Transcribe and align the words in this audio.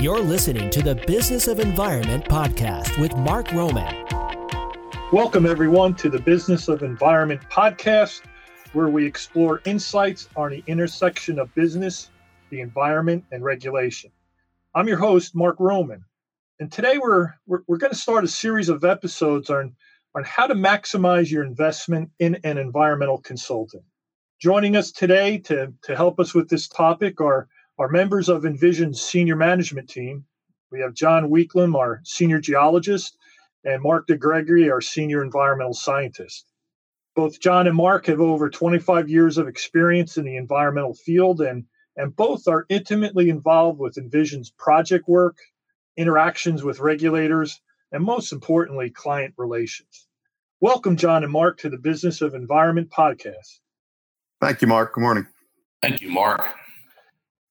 You're 0.00 0.20
listening 0.20 0.70
to 0.70 0.80
the 0.80 0.94
Business 0.94 1.48
of 1.48 1.58
Environment 1.58 2.24
podcast 2.24 2.96
with 3.00 3.16
Mark 3.16 3.50
Roman. 3.50 4.06
Welcome, 5.10 5.44
everyone, 5.44 5.96
to 5.96 6.08
the 6.08 6.20
Business 6.20 6.68
of 6.68 6.84
Environment 6.84 7.40
podcast, 7.50 8.22
where 8.74 8.90
we 8.90 9.04
explore 9.04 9.60
insights 9.64 10.28
on 10.36 10.52
the 10.52 10.62
intersection 10.68 11.40
of 11.40 11.52
business, 11.56 12.10
the 12.50 12.60
environment, 12.60 13.24
and 13.32 13.42
regulation. 13.42 14.12
I'm 14.72 14.86
your 14.86 14.98
host, 14.98 15.34
Mark 15.34 15.56
Roman. 15.58 16.04
And 16.60 16.70
today 16.70 16.98
we're, 16.98 17.32
we're, 17.48 17.62
we're 17.66 17.78
going 17.78 17.92
to 17.92 17.98
start 17.98 18.22
a 18.22 18.28
series 18.28 18.68
of 18.68 18.84
episodes 18.84 19.50
on, 19.50 19.74
on 20.14 20.22
how 20.22 20.46
to 20.46 20.54
maximize 20.54 21.28
your 21.28 21.42
investment 21.42 22.08
in 22.20 22.38
an 22.44 22.56
environmental 22.56 23.18
consultant. 23.18 23.82
Joining 24.40 24.76
us 24.76 24.92
today 24.92 25.38
to, 25.38 25.72
to 25.82 25.96
help 25.96 26.20
us 26.20 26.36
with 26.36 26.48
this 26.48 26.68
topic 26.68 27.20
are 27.20 27.48
our 27.78 27.88
members 27.88 28.28
of 28.28 28.44
Envision's 28.44 29.00
senior 29.00 29.36
management 29.36 29.88
team. 29.88 30.24
We 30.70 30.80
have 30.80 30.94
John 30.94 31.30
Weakliem, 31.30 31.76
our 31.76 32.00
senior 32.04 32.40
geologist, 32.40 33.16
and 33.64 33.82
Mark 33.82 34.06
DeGregory, 34.08 34.70
our 34.70 34.80
senior 34.80 35.22
environmental 35.22 35.74
scientist. 35.74 36.46
Both 37.14 37.40
John 37.40 37.66
and 37.66 37.76
Mark 37.76 38.06
have 38.06 38.20
over 38.20 38.50
25 38.50 39.08
years 39.08 39.38
of 39.38 39.48
experience 39.48 40.16
in 40.16 40.24
the 40.24 40.36
environmental 40.36 40.94
field, 40.94 41.40
and, 41.40 41.64
and 41.96 42.14
both 42.14 42.46
are 42.48 42.66
intimately 42.68 43.30
involved 43.30 43.78
with 43.78 43.98
Envision's 43.98 44.50
project 44.50 45.08
work, 45.08 45.36
interactions 45.96 46.62
with 46.62 46.80
regulators, 46.80 47.60
and 47.92 48.04
most 48.04 48.32
importantly, 48.32 48.90
client 48.90 49.34
relations. 49.36 50.06
Welcome, 50.60 50.96
John 50.96 51.22
and 51.22 51.32
Mark, 51.32 51.58
to 51.58 51.70
the 51.70 51.78
Business 51.78 52.20
of 52.20 52.34
Environment 52.34 52.90
podcast. 52.90 53.60
Thank 54.40 54.60
you, 54.62 54.68
Mark. 54.68 54.94
Good 54.94 55.00
morning. 55.00 55.26
Thank 55.80 56.00
you, 56.00 56.10
Mark. 56.10 56.56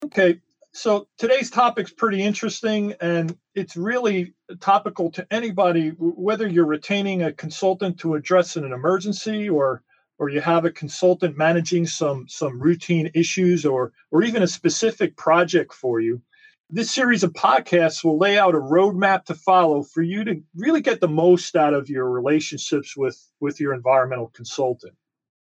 Okay, 0.06 0.40
so 0.74 1.08
today's 1.18 1.50
topic's 1.50 1.92
pretty 1.92 2.22
interesting, 2.22 2.94
and 3.02 3.36
it's 3.56 3.76
really 3.76 4.36
topical 4.60 5.12
to 5.12 5.26
anybody, 5.32 5.90
whether 5.98 6.48
you're 6.48 6.68
retaining 6.68 7.24
a 7.24 7.34
consultant 7.34 8.00
to 8.00 8.14
address 8.14 8.56
an 8.56 8.72
emergency, 8.72 9.50
or 9.50 9.82
or 10.20 10.30
you 10.30 10.42
have 10.42 10.66
a 10.66 10.72
consultant 10.72 11.36
managing 11.36 11.88
some 11.88 12.28
some 12.28 12.60
routine 12.60 13.10
issues, 13.16 13.66
or 13.66 13.92
or 14.12 14.22
even 14.22 14.44
a 14.44 14.48
specific 14.48 15.18
project 15.18 15.74
for 15.74 16.00
you. 16.00 16.22
This 16.70 16.92
series 16.92 17.24
of 17.24 17.34
podcasts 17.34 18.04
will 18.04 18.20
lay 18.20 18.38
out 18.38 18.54
a 18.54 18.60
roadmap 18.60 19.26
to 19.26 19.36
follow 19.36 19.82
for 19.82 20.04
you 20.04 20.24
to 20.26 20.44
really 20.56 20.82
get 20.82 21.02
the 21.02 21.08
most 21.08 21.56
out 21.56 21.74
of 21.74 21.90
your 21.90 22.08
relationships 22.10 22.96
with 22.96 23.20
with 23.40 23.60
your 23.60 23.74
environmental 23.74 24.28
consultant. 24.28 24.94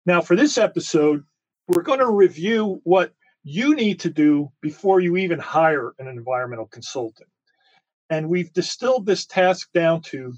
Now, 0.06 0.20
for 0.20 0.36
this 0.36 0.58
episode, 0.58 1.24
we're 1.70 1.84
going 1.84 2.00
to 2.00 2.10
review 2.12 2.82
what 2.84 3.14
you 3.44 3.76
need 3.76 4.00
to 4.02 4.10
do 4.10 4.52
before 4.62 5.00
you 5.00 5.18
even 5.18 5.40
hire 5.40 5.94
an 6.00 6.08
environmental 6.08 6.68
consultant. 6.68 7.30
And 8.10 8.30
we've 8.30 8.54
distilled 8.54 9.06
this 9.06 9.26
task 9.26 9.72
down 9.74 10.02
to 10.04 10.34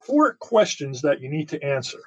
four 0.00 0.34
questions 0.34 1.02
that 1.02 1.20
you 1.20 1.28
need 1.28 1.48
to 1.50 1.62
answer. 1.62 1.98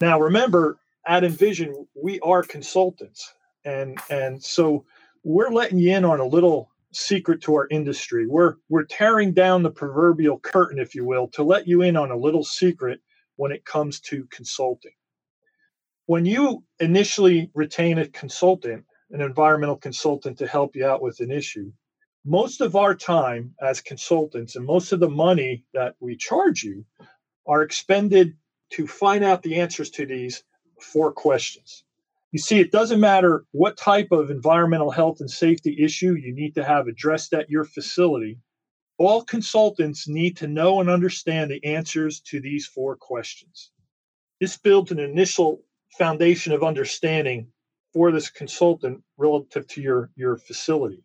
Now, 0.00 0.20
remember, 0.20 0.78
at 1.06 1.24
Envision, 1.24 1.86
we 1.94 2.20
are 2.20 2.42
consultants. 2.42 3.32
And, 3.64 3.98
and 4.10 4.42
so 4.42 4.84
we're 5.24 5.50
letting 5.50 5.78
you 5.78 5.96
in 5.96 6.04
on 6.04 6.20
a 6.20 6.26
little 6.26 6.70
secret 6.92 7.40
to 7.42 7.54
our 7.54 7.66
industry. 7.70 8.26
We're, 8.26 8.56
we're 8.68 8.84
tearing 8.84 9.32
down 9.32 9.62
the 9.62 9.70
proverbial 9.70 10.38
curtain, 10.38 10.78
if 10.78 10.94
you 10.94 11.04
will, 11.04 11.28
to 11.28 11.42
let 11.42 11.66
you 11.66 11.82
in 11.82 11.96
on 11.96 12.10
a 12.10 12.16
little 12.16 12.44
secret 12.44 13.00
when 13.36 13.52
it 13.52 13.64
comes 13.64 14.00
to 14.00 14.26
consulting. 14.30 14.92
When 16.06 16.24
you 16.24 16.64
initially 16.78 17.50
retain 17.54 17.98
a 17.98 18.08
consultant, 18.08 18.84
an 19.10 19.20
environmental 19.20 19.76
consultant 19.76 20.38
to 20.38 20.46
help 20.46 20.74
you 20.76 20.86
out 20.86 21.02
with 21.02 21.20
an 21.20 21.30
issue. 21.30 21.72
Most 22.24 22.60
of 22.60 22.74
our 22.74 22.94
time 22.94 23.54
as 23.60 23.80
consultants 23.80 24.56
and 24.56 24.66
most 24.66 24.92
of 24.92 25.00
the 25.00 25.08
money 25.08 25.64
that 25.74 25.94
we 26.00 26.16
charge 26.16 26.62
you 26.62 26.84
are 27.46 27.62
expended 27.62 28.36
to 28.70 28.86
find 28.86 29.22
out 29.22 29.42
the 29.42 29.60
answers 29.60 29.90
to 29.90 30.06
these 30.06 30.42
four 30.80 31.12
questions. 31.12 31.84
You 32.32 32.40
see, 32.40 32.58
it 32.58 32.72
doesn't 32.72 33.00
matter 33.00 33.46
what 33.52 33.76
type 33.76 34.08
of 34.10 34.30
environmental 34.30 34.90
health 34.90 35.20
and 35.20 35.30
safety 35.30 35.76
issue 35.80 36.14
you 36.14 36.34
need 36.34 36.56
to 36.56 36.64
have 36.64 36.88
addressed 36.88 37.32
at 37.32 37.48
your 37.48 37.64
facility. 37.64 38.40
All 38.98 39.22
consultants 39.22 40.08
need 40.08 40.36
to 40.38 40.48
know 40.48 40.80
and 40.80 40.90
understand 40.90 41.50
the 41.50 41.64
answers 41.64 42.20
to 42.22 42.40
these 42.40 42.66
four 42.66 42.96
questions. 42.96 43.70
This 44.40 44.56
builds 44.58 44.90
an 44.90 44.98
initial 44.98 45.62
foundation 45.96 46.52
of 46.52 46.64
understanding 46.64 47.52
for 47.96 48.12
this 48.12 48.28
consultant 48.28 49.02
relative 49.16 49.66
to 49.66 49.80
your, 49.80 50.10
your 50.16 50.36
facility. 50.36 51.02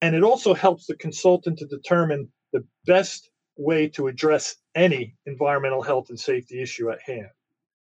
And 0.00 0.16
it 0.16 0.22
also 0.22 0.54
helps 0.54 0.86
the 0.86 0.96
consultant 0.96 1.58
to 1.58 1.66
determine 1.66 2.32
the 2.54 2.64
best 2.86 3.28
way 3.58 3.88
to 3.88 4.06
address 4.06 4.56
any 4.74 5.16
environmental 5.26 5.82
health 5.82 6.08
and 6.08 6.18
safety 6.18 6.62
issue 6.62 6.90
at 6.90 7.02
hand. 7.02 7.28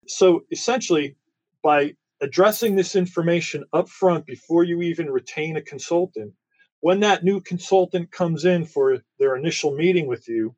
So 0.08 0.46
essentially, 0.52 1.18
by 1.62 1.96
addressing 2.22 2.78
this 2.78 2.96
information 2.96 3.66
up 3.74 3.90
front 3.90 4.26
before 4.26 4.64
you 4.64 4.84
even 4.84 5.10
retain 5.10 5.58
a 5.58 5.62
consultant, 5.62 6.32
when 6.80 7.02
that 7.02 7.26
new 7.26 7.42
consultant 7.42 8.10
comes 8.10 8.46
in 8.46 8.64
for 8.64 9.00
their 9.20 9.36
initial 9.36 9.76
meeting 9.76 10.08
with 10.08 10.30
you, 10.30 10.56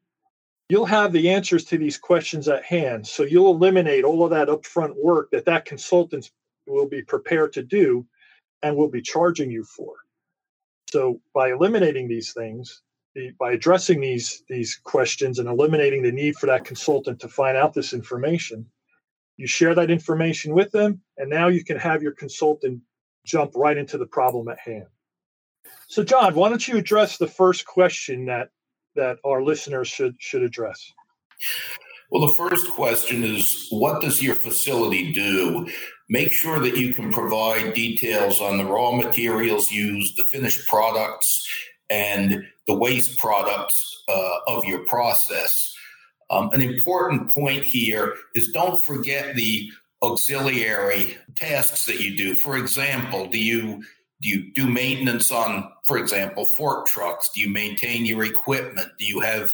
you'll 0.69 0.86
have 0.86 1.13
the 1.13 1.31
answers 1.31 1.66
to 1.66 1.80
these 1.80 1.98
questions 1.98 2.48
at 2.48 2.63
hand. 2.63 3.08
So 3.08 3.24
you'll 3.24 3.56
eliminate 3.56 4.03
all 4.03 4.24
of 4.24 4.30
that 4.30 4.50
upfront 4.50 4.94
work 5.03 5.31
that 5.31 5.46
that 5.46 5.66
consultant's 5.66 6.30
will 6.71 6.87
be 6.87 7.01
prepared 7.01 7.53
to 7.53 7.63
do 7.63 8.05
and 8.63 8.75
will 8.75 8.89
be 8.89 9.01
charging 9.01 9.51
you 9.51 9.63
for. 9.63 9.95
So 10.91 11.21
by 11.33 11.51
eliminating 11.51 12.07
these 12.07 12.33
things, 12.33 12.81
the, 13.15 13.31
by 13.39 13.53
addressing 13.53 13.99
these 13.99 14.43
these 14.47 14.79
questions 14.83 15.39
and 15.39 15.47
eliminating 15.47 16.01
the 16.01 16.11
need 16.11 16.35
for 16.35 16.45
that 16.47 16.65
consultant 16.65 17.19
to 17.21 17.27
find 17.27 17.57
out 17.57 17.73
this 17.73 17.93
information, 17.93 18.65
you 19.37 19.47
share 19.47 19.75
that 19.75 19.91
information 19.91 20.53
with 20.53 20.71
them, 20.71 21.01
and 21.17 21.29
now 21.29 21.47
you 21.47 21.63
can 21.63 21.77
have 21.77 22.01
your 22.01 22.13
consultant 22.13 22.81
jump 23.25 23.51
right 23.55 23.77
into 23.77 23.97
the 23.97 24.05
problem 24.05 24.47
at 24.47 24.59
hand. 24.59 24.88
So, 25.88 26.03
John, 26.03 26.35
why 26.35 26.49
don't 26.49 26.67
you 26.67 26.77
address 26.77 27.17
the 27.17 27.27
first 27.27 27.65
question 27.65 28.25
that 28.25 28.49
that 28.95 29.17
our 29.25 29.43
listeners 29.43 29.88
should 29.88 30.15
should 30.19 30.43
address? 30.43 30.91
Well, 32.11 32.27
the 32.27 32.35
first 32.35 32.69
question 32.69 33.23
is 33.23 33.67
what 33.69 34.01
does 34.01 34.22
your 34.22 34.35
facility 34.35 35.13
do? 35.13 35.69
Make 36.09 36.33
sure 36.33 36.59
that 36.59 36.75
you 36.75 36.94
can 36.94 37.11
provide 37.11 37.73
details 37.73 38.41
on 38.41 38.57
the 38.57 38.66
raw 38.66 38.91
materials 38.91 39.72
used, 39.72 40.17
the 40.17 40.25
finished 40.29 40.67
products, 40.67 41.47
and 41.89 42.44
the 42.67 42.75
waste 42.75 43.17
products 43.17 44.03
uh, 44.09 44.38
of 44.47 44.66
your 44.66 44.85
process. 44.85 45.73
Um, 46.29 46.50
an 46.51 46.59
important 46.61 47.29
point 47.29 47.63
here 47.63 48.16
is 48.35 48.51
don't 48.51 48.83
forget 48.83 49.35
the 49.35 49.71
auxiliary 50.03 51.17
tasks 51.38 51.85
that 51.85 52.01
you 52.01 52.17
do. 52.17 52.35
For 52.35 52.57
example, 52.57 53.27
do 53.27 53.39
you 53.39 53.83
do 54.21 54.29
you 54.29 54.53
do 54.53 54.67
maintenance 54.67 55.31
on, 55.31 55.71
for 55.85 55.97
example, 55.97 56.45
fork 56.55 56.88
trucks? 56.88 57.31
Do 57.33 57.41
you 57.41 57.50
maintain 57.50 58.05
your 58.05 58.23
equipment? 58.23 58.89
Do 59.00 59.05
you 59.05 59.21
have 59.21 59.50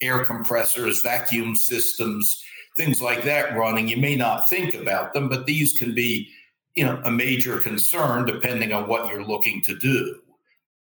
air 0.00 0.24
compressors, 0.24 1.02
vacuum 1.02 1.54
systems, 1.56 2.42
things 2.76 3.00
like 3.00 3.24
that 3.24 3.56
running. 3.56 3.88
You 3.88 3.96
may 3.96 4.16
not 4.16 4.48
think 4.48 4.74
about 4.74 5.12
them, 5.12 5.28
but 5.28 5.46
these 5.46 5.78
can 5.78 5.94
be, 5.94 6.28
you 6.74 6.84
know, 6.84 7.00
a 7.04 7.10
major 7.10 7.58
concern 7.58 8.26
depending 8.26 8.72
on 8.72 8.88
what 8.88 9.10
you're 9.10 9.24
looking 9.24 9.62
to 9.62 9.76
do. 9.76 10.20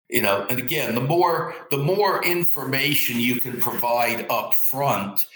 You 0.09 0.23
know, 0.23 0.47
and 0.49 0.59
again, 0.59 0.95
the 0.95 1.01
more 1.01 1.55
the 1.71 1.79
more 1.79 2.25
information 2.25 3.19
you 3.19 3.41
can 3.41 3.61
provide 3.61 4.27
up 4.31 4.55
front 4.55 5.27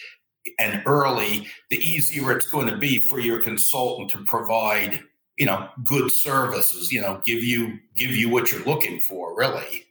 and 0.59 0.83
early, 0.87 1.49
the 1.71 1.79
easier 1.79 2.33
it's 2.33 2.47
going 2.47 2.69
to 2.69 2.77
be 2.77 2.99
for 2.99 3.19
your 3.19 3.43
consultant 3.43 4.11
to 4.11 4.19
provide, 4.19 5.03
you 5.37 5.47
know, 5.47 5.69
good 5.85 6.11
services, 6.13 6.93
you 6.93 7.01
know, 7.01 7.21
give 7.25 7.43
you 7.43 7.79
give 7.97 8.13
you 8.13 8.29
what 8.29 8.53
you're 8.53 8.65
looking 8.65 9.01
for, 9.01 9.37
really. 9.37 9.87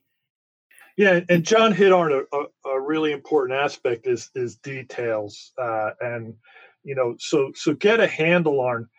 Yeah, 0.96 1.22
and 1.30 1.46
John 1.46 1.72
hit 1.72 1.94
on 1.94 2.12
a, 2.12 2.24
really 2.90 3.12
important 3.12 3.60
aspect 3.60 4.08
is 4.08 4.32
is 4.34 4.56
details, 4.58 5.52
uh, 5.62 5.92
and 6.02 6.34
you 6.84 6.96
know, 6.96 7.16
so 7.20 7.52
so 7.56 7.74
get 7.76 8.00
a 8.00 8.08
handle 8.08 8.60
on 8.60 8.90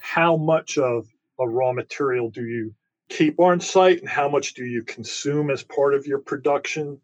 how 0.00 0.36
much 0.36 0.78
of 0.78 1.08
a 1.40 1.46
raw 1.46 1.72
material 1.72 2.30
do 2.30 2.44
you 2.44 2.72
keep 3.08 3.40
on 3.40 3.60
site, 3.60 4.00
and 4.00 4.08
how 4.08 4.28
much 4.28 4.54
do 4.54 4.64
you 4.64 4.82
consume 4.84 5.50
as 5.50 5.64
part 5.64 5.92
of 5.92 6.06
your 6.06 6.20
production, 6.20 7.00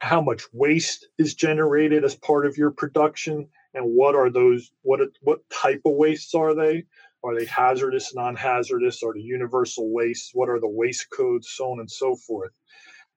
how 0.00 0.20
much 0.20 0.42
waste 0.54 1.08
is 1.18 1.34
generated 1.34 2.04
as 2.04 2.14
part 2.14 2.46
of 2.46 2.56
your 2.56 2.70
production, 2.70 3.46
and 3.74 3.84
what 3.84 4.14
are 4.14 4.30
those 4.30 4.72
what 4.80 5.00
what 5.20 5.40
type 5.50 5.82
of 5.84 5.92
wastes 5.92 6.34
are 6.34 6.54
they? 6.54 6.84
Are 7.22 7.38
they 7.38 7.46
hazardous, 7.46 8.14
non-hazardous? 8.14 9.02
Are 9.02 9.12
they 9.12 9.20
universal 9.20 9.92
waste? 9.92 10.30
What 10.32 10.48
are 10.48 10.60
the 10.60 10.74
waste 10.80 11.10
codes, 11.10 11.50
so 11.50 11.72
on 11.72 11.80
and 11.80 11.90
so 11.90 12.14
forth 12.14 12.52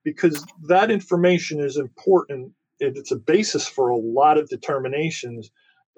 because 0.04 0.46
that 0.68 0.90
information 0.90 1.60
is 1.60 1.76
important. 1.76 2.52
It's 2.78 3.12
a 3.12 3.16
basis 3.16 3.68
for 3.68 3.90
a 3.90 3.96
lot 3.96 4.38
of 4.38 4.48
determinations 4.48 5.50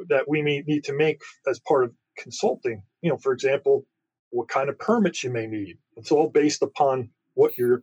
that 0.08 0.28
we 0.28 0.43
may 0.43 0.62
need 0.66 0.84
to 0.84 0.93
make 0.93 1.20
as 1.46 1.60
part 1.60 1.84
of 1.84 1.93
consulting. 2.16 2.82
You 3.02 3.10
know, 3.10 3.16
for 3.16 3.32
example, 3.32 3.87
what 4.31 4.49
kind 4.49 4.69
of 4.69 4.78
permits 4.78 5.22
you 5.22 5.31
may 5.31 5.46
need. 5.46 5.78
It's 5.96 6.10
all 6.10 6.28
based 6.28 6.62
upon 6.62 7.10
what 7.34 7.56
you're 7.56 7.82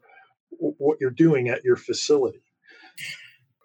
what 0.50 0.98
you're 1.00 1.12
doing 1.12 1.48
at 1.48 1.64
your 1.64 1.76
facility. 1.76 2.42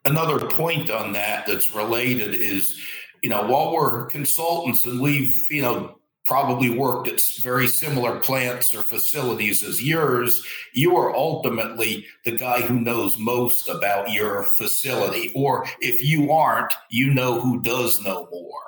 Another 0.04 0.38
point 0.46 0.90
on 0.90 1.14
that 1.14 1.46
that's 1.46 1.74
related 1.74 2.34
is, 2.34 2.78
you 3.22 3.30
know, 3.30 3.46
while 3.46 3.72
we're 3.72 4.04
consultants 4.06 4.84
and 4.84 5.00
we've, 5.00 5.32
you 5.50 5.62
know, 5.62 5.98
probably 6.24 6.70
worked 6.70 7.08
at 7.08 7.20
very 7.42 7.68
similar 7.68 8.18
plants 8.18 8.74
or 8.74 8.82
facilities 8.82 9.62
as 9.62 9.82
yours, 9.82 10.42
you 10.72 10.96
are 10.96 11.14
ultimately 11.14 12.06
the 12.24 12.32
guy 12.32 12.62
who 12.62 12.80
knows 12.80 13.16
most 13.18 13.68
about 13.68 14.10
your 14.10 14.44
facility. 14.56 15.30
Or 15.34 15.66
if 15.80 16.02
you 16.02 16.32
aren't, 16.32 16.72
you 16.90 17.12
know 17.12 17.40
who 17.40 17.60
does 17.60 18.00
know 18.02 18.26
more. 18.30 18.60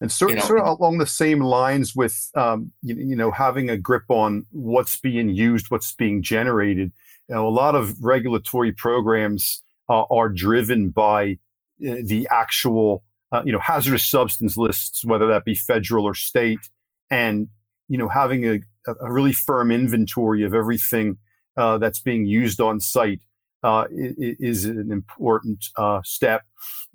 And 0.00 0.10
sort, 0.10 0.30
you 0.30 0.36
know, 0.36 0.42
sort 0.42 0.60
of 0.60 0.78
along 0.78 0.98
the 0.98 1.06
same 1.06 1.40
lines 1.40 1.94
with, 1.94 2.30
um, 2.34 2.72
you, 2.82 2.94
you, 2.94 3.16
know, 3.16 3.30
having 3.30 3.68
a 3.68 3.76
grip 3.76 4.04
on 4.08 4.46
what's 4.50 4.98
being 4.98 5.28
used, 5.28 5.70
what's 5.70 5.92
being 5.94 6.22
generated. 6.22 6.92
You 7.28 7.34
know, 7.34 7.46
a 7.46 7.50
lot 7.50 7.74
of 7.74 8.02
regulatory 8.02 8.72
programs 8.72 9.62
uh, 9.90 10.04
are 10.04 10.30
driven 10.30 10.88
by 10.88 11.38
uh, 11.86 11.96
the 12.02 12.26
actual 12.30 13.02
uh, 13.32 13.42
you 13.44 13.52
know 13.52 13.58
hazardous 13.60 14.04
substance 14.04 14.56
lists, 14.56 15.04
whether 15.04 15.26
that 15.26 15.44
be 15.44 15.54
federal 15.54 16.04
or 16.04 16.14
state, 16.14 16.70
and 17.10 17.48
you 17.88 17.98
know 17.98 18.08
having 18.08 18.46
a, 18.46 18.60
a 18.86 19.12
really 19.12 19.32
firm 19.32 19.70
inventory 19.70 20.42
of 20.42 20.54
everything 20.54 21.16
uh, 21.56 21.78
that's 21.78 22.00
being 22.00 22.26
used 22.26 22.60
on 22.60 22.80
site 22.80 23.20
uh, 23.62 23.84
is 23.90 24.64
an 24.64 24.90
important 24.90 25.66
uh, 25.76 26.00
step 26.04 26.42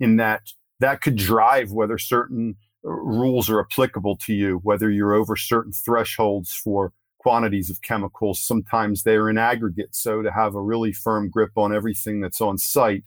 in 0.00 0.16
that 0.16 0.42
that 0.80 1.00
could 1.00 1.16
drive 1.16 1.72
whether 1.72 1.98
certain 1.98 2.56
uh, 2.84 2.90
rules 2.90 3.48
are 3.48 3.60
applicable 3.60 4.16
to 4.16 4.34
you, 4.34 4.60
whether 4.62 4.90
you're 4.90 5.14
over 5.14 5.36
certain 5.36 5.72
thresholds 5.72 6.52
for 6.52 6.92
quantities 7.18 7.70
of 7.70 7.82
chemicals. 7.82 8.40
Sometimes 8.40 9.02
they're 9.02 9.28
in 9.28 9.38
aggregate. 9.38 9.94
So 9.96 10.22
to 10.22 10.30
have 10.30 10.54
a 10.54 10.62
really 10.62 10.92
firm 10.92 11.28
grip 11.28 11.52
on 11.56 11.74
everything 11.74 12.20
that's 12.20 12.40
on 12.40 12.58
site 12.58 13.04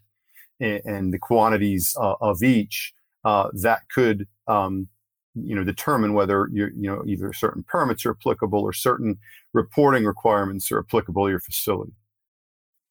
and, 0.59 0.81
and 0.83 1.13
the 1.13 1.19
quantities 1.19 1.95
uh, 1.99 2.15
of 2.21 2.43
each 2.43 2.93
uh, 3.23 3.49
that 3.53 3.81
could 3.93 4.27
um, 4.47 4.87
you 5.35 5.55
know 5.55 5.63
determine 5.63 6.13
whether 6.13 6.49
you 6.51 6.69
you 6.75 6.89
know 6.89 7.03
either 7.05 7.33
certain 7.33 7.63
permits 7.63 8.05
are 8.05 8.11
applicable 8.11 8.61
or 8.61 8.73
certain 8.73 9.17
reporting 9.53 10.05
requirements 10.05 10.71
are 10.71 10.79
applicable 10.79 11.25
to 11.25 11.31
your 11.31 11.39
facility. 11.39 11.93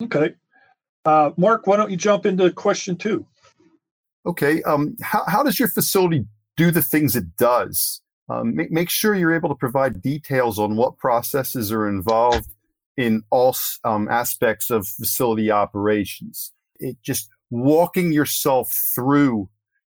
Okay, 0.02 0.34
uh, 1.04 1.30
Mark, 1.36 1.66
why 1.66 1.76
don't 1.76 1.90
you 1.90 1.96
jump 1.96 2.26
into 2.26 2.50
question 2.52 2.96
two? 2.96 3.26
Okay, 4.26 4.62
um, 4.62 4.96
how 5.02 5.24
how 5.26 5.42
does 5.42 5.58
your 5.58 5.68
facility 5.68 6.26
do 6.56 6.70
the 6.70 6.82
things 6.82 7.16
it 7.16 7.36
does? 7.36 8.00
Um, 8.30 8.54
make, 8.54 8.70
make 8.70 8.90
sure 8.90 9.14
you're 9.14 9.34
able 9.34 9.48
to 9.48 9.54
provide 9.54 10.02
details 10.02 10.58
on 10.58 10.76
what 10.76 10.98
processes 10.98 11.72
are 11.72 11.88
involved 11.88 12.50
in 12.96 13.22
all 13.30 13.56
um, 13.84 14.08
aspects 14.08 14.70
of 14.70 14.86
facility 14.86 15.50
operations. 15.50 16.52
It 16.78 16.98
just 17.02 17.30
walking 17.50 18.12
yourself 18.12 18.70
through 18.94 19.48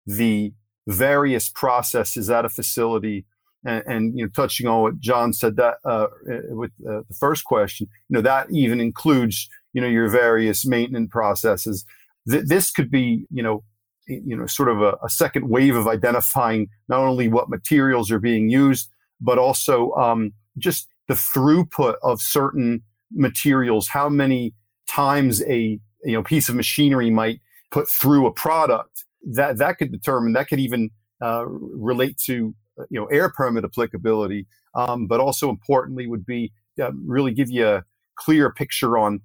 the 0.07 0.53
various 0.87 1.49
processes 1.49 2.29
at 2.29 2.45
a 2.45 2.49
facility. 2.49 3.25
And, 3.65 3.83
and, 3.87 4.17
you 4.17 4.23
know 4.23 4.29
touching 4.29 4.67
on 4.67 4.83
what 4.83 4.99
john 4.99 5.33
said 5.33 5.55
that 5.57 5.77
uh, 5.83 6.07
with 6.49 6.69
uh, 6.87 7.01
the 7.09 7.15
first 7.19 7.43
question 7.43 7.87
you 8.07 8.13
know 8.13 8.21
that 8.21 8.45
even 8.51 8.79
includes 8.79 9.49
you 9.77 9.81
know 9.81 9.87
your 9.87 10.09
various 10.09 10.65
maintenance 10.65 11.09
processes. 11.11 11.85
Th- 12.27 12.43
this 12.43 12.71
could 12.71 12.89
be 12.89 13.27
you 13.29 13.43
know 13.43 13.63
you 14.07 14.35
know 14.35 14.47
sort 14.47 14.69
of 14.69 14.81
a, 14.81 14.97
a, 15.03 15.09
second 15.09 15.49
wave 15.49 15.75
of 15.75 15.87
identifying 15.87 16.69
not 16.89 17.01
only 17.01 17.27
what 17.27 17.47
materials 17.47 18.09
are 18.09 18.17
being 18.19 18.49
used 18.49 18.89
but 19.21 19.37
also 19.37 19.91
um, 19.91 20.33
just 20.57 20.87
the 21.07 21.13
throughput 21.13 21.95
of 22.01 22.21
certain 22.21 22.81
materials. 23.11 23.87
How 23.87 24.09
many 24.09 24.55
times 24.89 25.43
a 25.43 25.79
you 26.03 26.13
know 26.13 26.23
piece 26.23 26.49
of 26.49 26.55
machinery 26.55 27.11
might 27.11 27.39
put 27.69 27.87
through 27.87 28.25
a 28.25 28.31
product 28.31 29.05
that 29.33 29.57
that 29.57 29.77
could 29.77 29.91
determine 29.91 30.33
that 30.33 30.47
could 30.47 30.59
even 30.59 30.89
uh, 31.21 31.45
relate 31.47 32.17
to 32.25 32.55
you 32.89 32.99
know 32.99 33.05
air 33.07 33.29
permit 33.29 33.63
applicability, 33.63 34.47
um, 34.75 35.07
but 35.07 35.19
also 35.19 35.49
importantly 35.49 36.07
would 36.07 36.25
be 36.25 36.51
uh, 36.81 36.91
really 37.05 37.31
give 37.31 37.49
you 37.49 37.67
a 37.67 37.83
clear 38.15 38.51
picture 38.51 38.97
on 38.97 39.21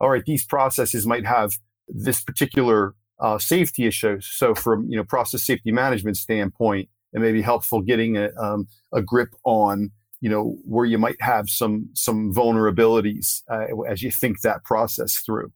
all 0.00 0.10
right 0.10 0.24
these 0.26 0.44
processes 0.44 1.06
might 1.06 1.26
have 1.26 1.58
this 1.88 2.22
particular 2.22 2.94
uh, 3.20 3.38
safety 3.38 3.86
issue. 3.86 4.20
So 4.20 4.54
from 4.54 4.88
you 4.88 4.96
know 4.96 5.04
process 5.04 5.42
safety 5.42 5.72
management 5.72 6.16
standpoint, 6.16 6.88
it 7.12 7.20
may 7.20 7.32
be 7.32 7.42
helpful 7.42 7.80
getting 7.80 8.16
a, 8.16 8.30
um, 8.38 8.68
a 8.92 9.02
grip 9.02 9.34
on 9.44 9.90
you 10.20 10.28
know 10.28 10.56
where 10.64 10.86
you 10.86 10.98
might 10.98 11.20
have 11.20 11.48
some 11.48 11.90
some 11.94 12.32
vulnerabilities 12.32 13.42
uh, 13.50 13.66
as 13.88 14.02
you 14.02 14.10
think 14.10 14.40
that 14.42 14.64
process 14.64 15.16
through. 15.16 15.52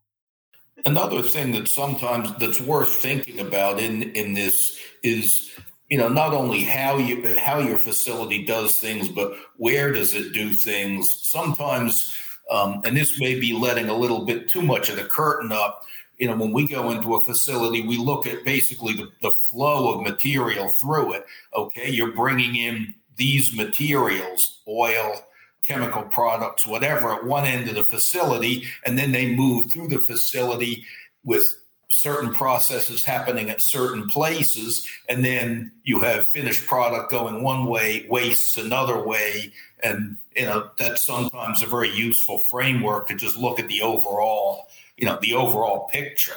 Another 0.84 1.22
thing 1.22 1.52
that 1.52 1.68
sometimes 1.68 2.32
that's 2.38 2.60
worth 2.60 2.92
thinking 2.92 3.40
about 3.40 3.78
in 3.78 4.02
in 4.02 4.34
this 4.34 4.78
is 5.02 5.50
you 5.88 5.98
know 5.98 6.08
not 6.08 6.32
only 6.32 6.62
how 6.62 6.96
you 6.96 7.36
how 7.38 7.58
your 7.58 7.78
facility 7.78 8.44
does 8.44 8.78
things, 8.78 9.08
but 9.08 9.36
where 9.56 9.92
does 9.92 10.14
it 10.14 10.32
do 10.32 10.54
things. 10.54 11.20
Sometimes, 11.24 12.16
um, 12.50 12.80
and 12.84 12.96
this 12.96 13.18
may 13.20 13.38
be 13.38 13.52
letting 13.52 13.88
a 13.88 13.96
little 13.96 14.24
bit 14.24 14.48
too 14.48 14.62
much 14.62 14.88
of 14.88 14.96
the 14.96 15.04
curtain 15.04 15.52
up. 15.52 15.82
You 16.18 16.28
know, 16.28 16.36
when 16.36 16.52
we 16.52 16.68
go 16.68 16.90
into 16.90 17.14
a 17.14 17.24
facility, 17.24 17.86
we 17.86 17.96
look 17.96 18.26
at 18.26 18.44
basically 18.44 18.92
the, 18.92 19.08
the 19.22 19.32
flow 19.50 19.94
of 19.94 20.02
material 20.02 20.68
through 20.80 21.14
it. 21.14 21.24
Okay, 21.54 21.90
you're 21.90 22.12
bringing 22.12 22.56
in 22.56 22.94
these 23.16 23.54
materials, 23.54 24.60
oil, 24.68 25.14
chemical 25.62 26.02
products, 26.02 26.66
whatever, 26.66 27.12
at 27.12 27.24
one 27.24 27.46
end 27.46 27.68
of 27.68 27.74
the 27.74 27.84
facility, 27.84 28.64
and 28.84 28.98
then 28.98 29.12
they 29.12 29.34
move 29.34 29.70
through 29.70 29.88
the 29.88 29.98
facility 29.98 30.84
with 31.24 31.44
certain 31.90 32.32
processes 32.32 33.04
happening 33.04 33.50
at 33.50 33.60
certain 33.60 34.08
places, 34.08 34.88
and 35.08 35.24
then 35.24 35.72
you 35.82 36.00
have 36.00 36.28
finished 36.28 36.66
product 36.66 37.10
going 37.10 37.42
one 37.42 37.66
way, 37.66 38.06
wastes 38.08 38.56
another 38.56 39.02
way, 39.02 39.52
and 39.82 40.16
you 40.36 40.44
know 40.44 40.70
that's 40.78 41.04
sometimes 41.04 41.62
a 41.62 41.66
very 41.66 41.90
useful 41.90 42.38
framework 42.38 43.08
to 43.08 43.14
just 43.14 43.36
look 43.36 43.58
at 43.58 43.68
the 43.68 43.82
overall, 43.82 44.68
you 44.96 45.04
know, 45.04 45.18
the 45.20 45.34
overall 45.34 45.88
picture. 45.88 46.32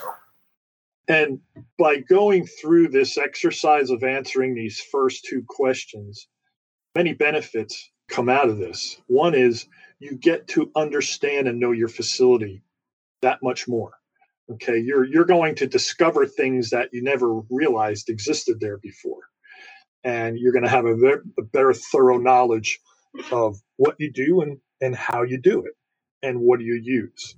And 1.08 1.40
by 1.78 1.98
going 1.98 2.48
through 2.48 2.88
this 2.88 3.18
exercise 3.18 3.90
of 3.90 4.04
answering 4.04 4.56
these 4.56 4.82
first 4.82 5.26
two 5.26 5.44
questions, 5.48 6.28
many 6.96 7.14
benefits 7.14 7.92
come 8.10 8.30
out 8.30 8.50
of 8.50 8.58
this. 8.58 8.98
One 9.08 9.36
is 9.36 9.68
you 10.00 10.16
get 10.16 10.48
to 10.50 10.72
understand 10.76 11.48
and 11.48 11.60
know 11.60 11.72
your 11.72 11.88
facility 11.88 12.64
that 13.22 13.44
much 13.44 13.68
more. 13.68 13.94
Okay, 14.52 14.80
you're 14.80 15.06
you're 15.06 15.26
going 15.26 15.56
to 15.56 15.68
discover 15.68 16.26
things 16.26 16.72
that 16.72 16.90
you 16.94 17.04
never 17.04 17.42
realized 17.50 18.10
existed 18.10 18.60
there 18.60 18.78
before, 18.78 19.22
and 20.04 20.38
you're 20.38 20.54
going 20.54 20.66
to 20.66 20.70
have 20.70 20.86
a, 20.86 20.96
very, 20.96 21.22
a 21.40 21.44
better 21.44 21.74
thorough 21.74 22.18
knowledge 22.18 22.80
of 23.32 23.58
what 23.78 23.96
you 24.00 24.12
do 24.12 24.42
and 24.42 24.60
and 24.82 24.96
how 24.96 25.24
you 25.24 25.40
do 25.40 25.66
it, 25.66 25.74
and 26.22 26.40
what 26.42 26.60
do 26.60 26.66
you 26.66 26.80
use. 26.84 27.36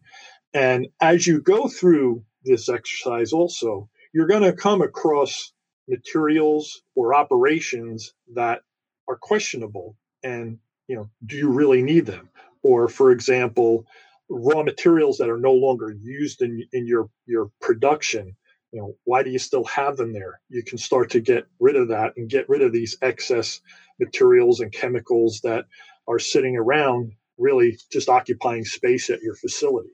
And 0.53 0.88
as 1.01 1.27
you 1.27 1.41
go 1.41 1.67
through 1.67 2.24
this 2.43 2.69
exercise, 2.69 3.34
also 3.34 3.89
you're 4.13 4.27
going 4.27 4.43
to 4.43 4.53
come 4.53 4.81
across 4.81 5.53
materials 5.88 6.81
or 6.95 7.15
operations 7.15 8.13
that 8.34 8.62
are 9.07 9.17
questionable 9.17 9.95
and 10.25 10.60
you 10.88 10.96
know 10.98 11.10
do 11.25 11.38
you 11.38 11.50
really 11.50 11.82
need 11.82 12.05
them? 12.05 12.29
Or 12.63 12.89
for 12.89 13.12
example 13.12 13.86
raw 14.27 14.63
materials 14.63 15.20
that 15.20 15.29
are 15.29 15.38
no 15.38 15.53
longer 15.53 15.96
used 16.01 16.41
in 16.41 16.63
in 16.74 16.88
your 16.88 17.10
your 17.27 17.51
production 17.62 18.36
you 18.75 18.82
know 18.82 18.98
why 19.05 19.24
do 19.24 19.29
you 19.29 19.39
still 19.39 19.63
have 19.65 19.96
them 19.96 20.12
there? 20.12 20.41
You 20.50 20.62
can 20.62 20.77
start 20.77 21.12
to 21.12 21.22
get 21.22 21.48
rid 21.60 21.77
of 21.77 21.88
that 21.89 22.17
and 22.17 22.29
get 22.29 22.50
rid 22.50 22.62
of 22.62 22.74
these 22.74 22.98
excess 23.01 23.62
materials 24.01 24.60
and 24.60 24.70
chemicals 24.70 25.39
that 25.44 25.65
are 26.10 26.20
sitting 26.20 26.58
around 26.58 27.13
really 27.38 27.77
just 27.89 28.10
occupying 28.10 28.65
space 28.65 29.10
at 29.10 29.22
your 29.22 29.36
facility. 29.36 29.91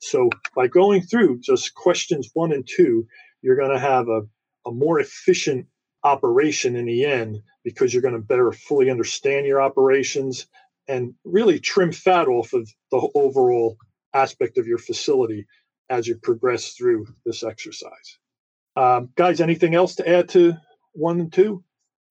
So 0.00 0.30
by 0.56 0.66
going 0.66 1.02
through 1.02 1.40
just 1.40 1.74
questions 1.74 2.30
one 2.34 2.52
and 2.52 2.66
two 2.66 3.06
you're 3.40 3.56
going 3.56 3.70
to 3.70 3.78
have 3.78 4.08
a, 4.08 4.22
a 4.66 4.72
more 4.72 4.98
efficient 4.98 5.66
operation 6.04 6.76
in 6.76 6.84
the 6.84 7.04
end 7.04 7.42
because 7.64 7.92
you're 7.92 8.02
going 8.02 8.14
to 8.14 8.20
better 8.20 8.52
fully 8.52 8.90
understand 8.90 9.46
your 9.46 9.60
operations 9.60 10.46
and 10.86 11.14
really 11.24 11.58
trim 11.58 11.92
fat 11.92 12.28
off 12.28 12.52
of 12.52 12.70
the 12.90 13.08
overall 13.14 13.78
aspect 14.12 14.58
of 14.58 14.66
your 14.66 14.78
facility 14.78 15.46
as 15.88 16.06
you 16.06 16.16
progress 16.16 16.72
through 16.72 17.06
this 17.24 17.42
exercise. 17.42 18.18
Um, 18.76 19.10
guys, 19.16 19.40
anything 19.40 19.74
else 19.74 19.96
to 19.96 20.08
add 20.08 20.28
to 20.30 20.54
one 20.92 21.20
and 21.20 21.32
two? 21.32 21.64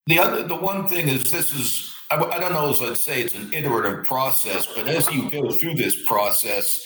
The 0.06 0.18
other, 0.18 0.42
the 0.42 0.56
one 0.56 0.86
thing 0.88 1.08
is 1.08 1.30
this 1.30 1.54
is 1.54 1.94
I, 2.10 2.16
I 2.16 2.38
don't 2.38 2.52
know 2.52 2.70
as 2.70 2.82
I'd 2.82 2.96
say 2.96 3.22
it's 3.22 3.34
an 3.34 3.52
iterative 3.52 4.04
process, 4.04 4.66
but 4.66 4.86
as 4.86 5.10
you 5.10 5.30
go 5.30 5.50
through 5.50 5.74
this 5.74 6.06
process, 6.06 6.82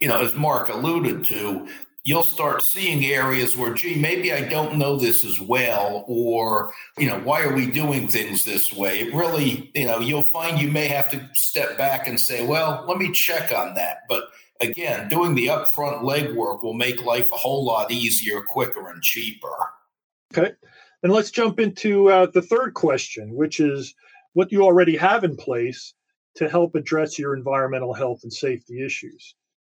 you 0.00 0.08
know, 0.08 0.20
as 0.20 0.34
Mark 0.34 0.68
alluded 0.68 1.24
to, 1.26 1.68
you'll 2.10 2.24
start 2.24 2.60
seeing 2.60 3.04
areas 3.04 3.56
where, 3.56 3.72
gee, 3.72 3.94
maybe 3.94 4.32
I 4.32 4.40
don't 4.40 4.78
know 4.78 4.96
this 4.96 5.24
as 5.24 5.38
well, 5.40 6.04
or, 6.08 6.72
you 6.98 7.06
know, 7.06 7.20
why 7.20 7.42
are 7.42 7.54
we 7.54 7.70
doing 7.70 8.08
things 8.08 8.42
this 8.42 8.72
way? 8.72 8.98
It 8.98 9.14
really, 9.14 9.70
you 9.76 9.86
know, 9.86 10.00
you'll 10.00 10.24
find 10.24 10.60
you 10.60 10.72
may 10.72 10.88
have 10.88 11.08
to 11.12 11.30
step 11.34 11.78
back 11.78 12.08
and 12.08 12.18
say, 12.18 12.44
well, 12.44 12.84
let 12.88 12.98
me 12.98 13.12
check 13.12 13.52
on 13.52 13.74
that. 13.74 13.98
But 14.08 14.24
again, 14.60 15.08
doing 15.08 15.36
the 15.36 15.46
upfront 15.46 16.02
legwork 16.02 16.64
will 16.64 16.74
make 16.74 17.04
life 17.04 17.30
a 17.30 17.36
whole 17.36 17.64
lot 17.64 17.92
easier, 17.92 18.42
quicker, 18.42 18.88
and 18.88 19.00
cheaper. 19.02 19.54
Okay. 20.36 20.52
And 21.04 21.12
let's 21.12 21.30
jump 21.30 21.60
into 21.60 22.08
uh, 22.08 22.26
the 22.26 22.42
third 22.42 22.74
question, 22.74 23.36
which 23.36 23.60
is 23.60 23.94
what 24.32 24.50
you 24.50 24.64
already 24.64 24.96
have 24.96 25.22
in 25.22 25.36
place 25.36 25.94
to 26.34 26.48
help 26.48 26.74
address 26.74 27.20
your 27.20 27.36
environmental 27.36 27.94
health 27.94 28.24
and 28.24 28.32
safety 28.32 28.84
issues. 28.84 29.36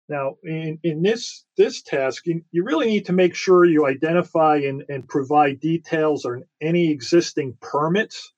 Now, 0.09 0.35
in, 0.43 0.79
in 0.83 1.01
this 1.01 1.45
this 1.55 1.81
task, 1.81 2.25
you, 2.25 2.43
you 2.51 2.63
really 2.63 2.87
need 2.87 3.05
to 3.05 3.13
make 3.13 3.35
sure 3.35 3.63
you 3.65 3.85
identify 3.85 4.57
and, 4.57 4.83
and 4.89 5.07
provide 5.07 5.59
details 5.59 6.25
on 6.25 6.43
any 6.61 6.89
existing 6.91 7.57
permits, 7.61 8.33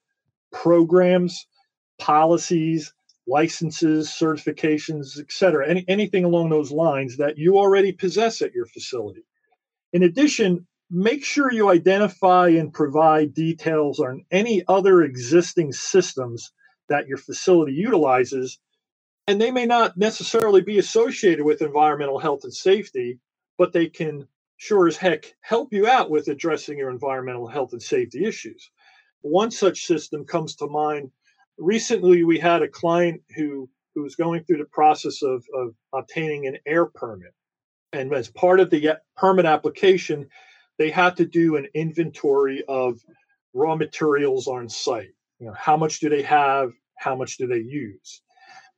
programs, 0.51 1.47
policies, 1.97 2.93
licenses, 3.27 4.09
certifications, 4.09 5.19
etc. 5.19 5.67
Any, 5.67 5.85
anything 5.87 6.23
along 6.23 6.49
those 6.49 6.71
lines 6.71 7.17
that 7.17 7.37
you 7.37 7.57
already 7.57 7.91
possess 7.91 8.41
at 8.41 8.53
your 8.53 8.67
facility. 8.67 9.25
In 9.93 10.03
addition, 10.03 10.67
make 10.91 11.25
sure 11.25 11.51
you 11.51 11.69
identify 11.69 12.49
and 12.49 12.73
provide 12.73 13.33
details 13.33 13.99
on 13.99 14.25
any 14.29 14.63
other 14.67 15.01
existing 15.01 15.71
systems 15.71 16.51
that 16.89 17.07
your 17.07 17.17
facility 17.17 17.73
utilizes. 17.73 18.59
And 19.27 19.41
they 19.41 19.51
may 19.51 19.65
not 19.65 19.97
necessarily 19.97 20.61
be 20.61 20.77
associated 20.77 21.43
with 21.43 21.61
environmental 21.61 22.19
health 22.19 22.43
and 22.43 22.53
safety, 22.53 23.19
but 23.57 23.73
they 23.73 23.87
can 23.87 24.27
sure 24.57 24.87
as 24.87 24.97
heck 24.97 25.33
help 25.41 25.73
you 25.73 25.87
out 25.87 26.09
with 26.09 26.27
addressing 26.27 26.77
your 26.77 26.89
environmental 26.89 27.47
health 27.47 27.73
and 27.73 27.81
safety 27.81 28.25
issues. 28.25 28.71
One 29.21 29.51
such 29.51 29.85
system 29.85 30.25
comes 30.25 30.55
to 30.57 30.67
mind. 30.67 31.11
Recently, 31.57 32.23
we 32.23 32.39
had 32.39 32.61
a 32.61 32.67
client 32.67 33.21
who, 33.35 33.69
who 33.93 34.03
was 34.03 34.15
going 34.15 34.43
through 34.43 34.57
the 34.57 34.65
process 34.65 35.23
of, 35.23 35.43
of 35.53 35.73
obtaining 35.93 36.47
an 36.47 36.57
air 36.65 36.85
permit. 36.85 37.33
And 37.93 38.13
as 38.13 38.29
part 38.29 38.59
of 38.59 38.69
the 38.69 38.89
uh, 38.89 38.95
permit 39.17 39.45
application, 39.45 40.27
they 40.77 40.91
had 40.91 41.17
to 41.17 41.25
do 41.25 41.55
an 41.55 41.67
inventory 41.73 42.63
of 42.67 42.99
raw 43.53 43.75
materials 43.75 44.47
on 44.47 44.69
site. 44.69 45.13
You 45.39 45.47
know, 45.47 45.53
how 45.57 45.77
much 45.77 45.99
do 45.99 46.09
they 46.09 46.21
have? 46.23 46.73
How 46.97 47.15
much 47.15 47.37
do 47.37 47.47
they 47.47 47.59
use? 47.59 48.21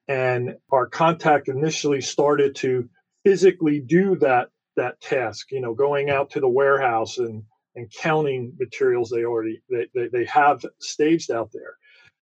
And 0.08 0.56
our 0.72 0.88
contact 0.88 1.50
initially 1.50 2.02
started 2.02 2.56
to 2.58 2.90
physically 3.26 3.80
do 3.80 4.16
that 4.18 4.50
that 4.76 5.02
task. 5.02 5.52
You 5.52 5.62
know, 5.62 5.74
going 5.74 6.10
out 6.10 6.32
to 6.32 6.40
the 6.40 6.50
warehouse 6.50 7.18
and 7.18 7.44
and 7.76 7.92
counting 7.92 8.54
materials 8.60 9.10
they 9.10 9.26
already 9.26 9.62
they, 9.70 9.88
they, 9.94 10.08
they 10.08 10.26
have 10.26 10.64
staged 10.80 11.32
out 11.32 11.52
there. 11.54 11.78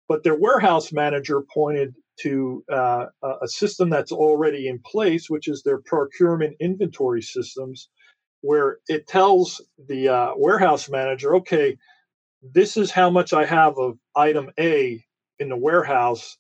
But 0.09 0.25
their 0.25 0.35
warehouse 0.35 0.93
manager 0.93 1.41
pointed 1.55 1.95
to 2.23 2.65
uh, 2.71 3.07
a 3.41 3.49
system 3.49 3.89
that's 3.89 4.13
already 4.13 4.69
in 4.69 4.81
place, 4.81 5.31
which 5.31 5.49
is 5.49 5.63
their 5.63 5.79
procurement 5.79 6.57
inventory 6.61 7.23
systems, 7.23 7.89
where 8.43 8.79
it 8.89 9.07
tells 9.07 9.61
the 9.89 10.09
uh, 10.09 10.33
warehouse 10.37 10.89
manager, 10.89 11.37
okay, 11.37 11.79
this 12.43 12.77
is 12.77 12.91
how 12.91 13.09
much 13.11 13.33
I 13.33 13.47
have 13.47 13.79
of 13.79 13.99
item 14.15 14.51
A 14.59 15.05
in 15.39 15.49
the 15.49 15.57
warehouse. 15.57 16.37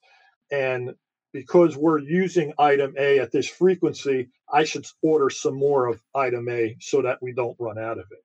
And 0.50 0.94
because 1.32 1.76
we're 1.76 2.00
using 2.00 2.52
item 2.58 2.94
A 2.98 3.18
at 3.18 3.32
this 3.32 3.48
frequency, 3.48 4.28
I 4.52 4.64
should 4.64 4.86
order 5.02 5.30
some 5.30 5.54
more 5.54 5.86
of 5.86 6.02
item 6.14 6.48
A 6.48 6.76
so 6.80 7.02
that 7.02 7.18
we 7.22 7.32
don't 7.32 7.56
run 7.58 7.78
out 7.78 7.98
of 7.98 8.06
it. 8.10 8.24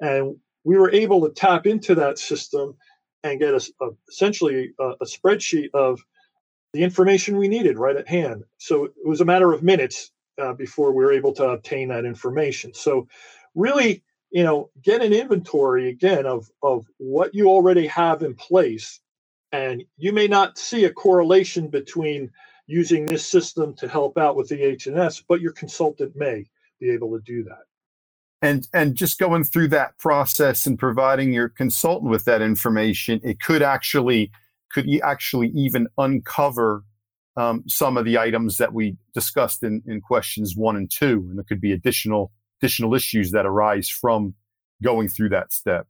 And 0.00 0.36
we 0.64 0.76
were 0.76 0.90
able 0.90 1.26
to 1.26 1.32
tap 1.32 1.66
into 1.66 1.94
that 1.96 2.18
system 2.18 2.76
and 3.22 3.40
get 3.40 3.54
a, 3.54 3.70
a 3.80 3.90
essentially 4.08 4.72
a, 4.78 4.90
a 5.00 5.04
spreadsheet 5.04 5.70
of 5.74 6.00
the 6.72 6.82
information 6.82 7.36
we 7.36 7.48
needed 7.48 7.78
right 7.78 7.96
at 7.96 8.08
hand. 8.08 8.44
So 8.58 8.84
it 8.84 8.92
was 9.04 9.20
a 9.20 9.24
matter 9.24 9.52
of 9.52 9.62
minutes 9.62 10.10
uh, 10.40 10.52
before 10.52 10.92
we 10.92 11.04
were 11.04 11.12
able 11.12 11.32
to 11.34 11.44
obtain 11.44 11.88
that 11.88 12.04
information. 12.04 12.74
So, 12.74 13.08
really, 13.54 14.02
you 14.30 14.44
know, 14.44 14.70
get 14.82 15.02
an 15.02 15.12
inventory 15.12 15.88
again 15.88 16.26
of 16.26 16.50
of 16.62 16.86
what 16.98 17.34
you 17.34 17.48
already 17.48 17.86
have 17.86 18.22
in 18.22 18.34
place, 18.34 19.00
and 19.52 19.84
you 19.96 20.12
may 20.12 20.28
not 20.28 20.58
see 20.58 20.84
a 20.84 20.92
correlation 20.92 21.68
between 21.68 22.30
using 22.66 23.06
this 23.06 23.26
system 23.26 23.74
to 23.74 23.88
help 23.88 24.18
out 24.18 24.36
with 24.36 24.48
the 24.48 24.56
HNS, 24.56 25.22
but 25.28 25.40
your 25.40 25.52
consultant 25.52 26.16
may 26.16 26.44
be 26.80 26.90
able 26.90 27.16
to 27.16 27.22
do 27.24 27.44
that. 27.44 27.62
And 28.42 28.68
and 28.74 28.94
just 28.94 29.18
going 29.18 29.44
through 29.44 29.68
that 29.68 29.96
process 29.98 30.66
and 30.66 30.78
providing 30.78 31.32
your 31.32 31.48
consultant 31.48 32.10
with 32.10 32.24
that 32.26 32.42
information, 32.42 33.20
it 33.24 33.40
could 33.40 33.62
actually 33.62 34.30
could 34.70 34.86
actually 35.02 35.48
even 35.48 35.88
uncover 35.96 36.84
um, 37.36 37.64
some 37.66 37.96
of 37.96 38.04
the 38.04 38.18
items 38.18 38.58
that 38.58 38.72
we 38.72 38.96
discussed 39.14 39.62
in, 39.62 39.82
in 39.86 40.00
questions 40.00 40.54
one 40.56 40.76
and 40.76 40.90
two, 40.90 41.26
and 41.28 41.38
there 41.38 41.44
could 41.44 41.60
be 41.60 41.72
additional 41.72 42.30
additional 42.60 42.94
issues 42.94 43.30
that 43.30 43.46
arise 43.46 43.88
from 43.88 44.34
going 44.82 45.08
through 45.08 45.30
that 45.30 45.52
step. 45.52 45.86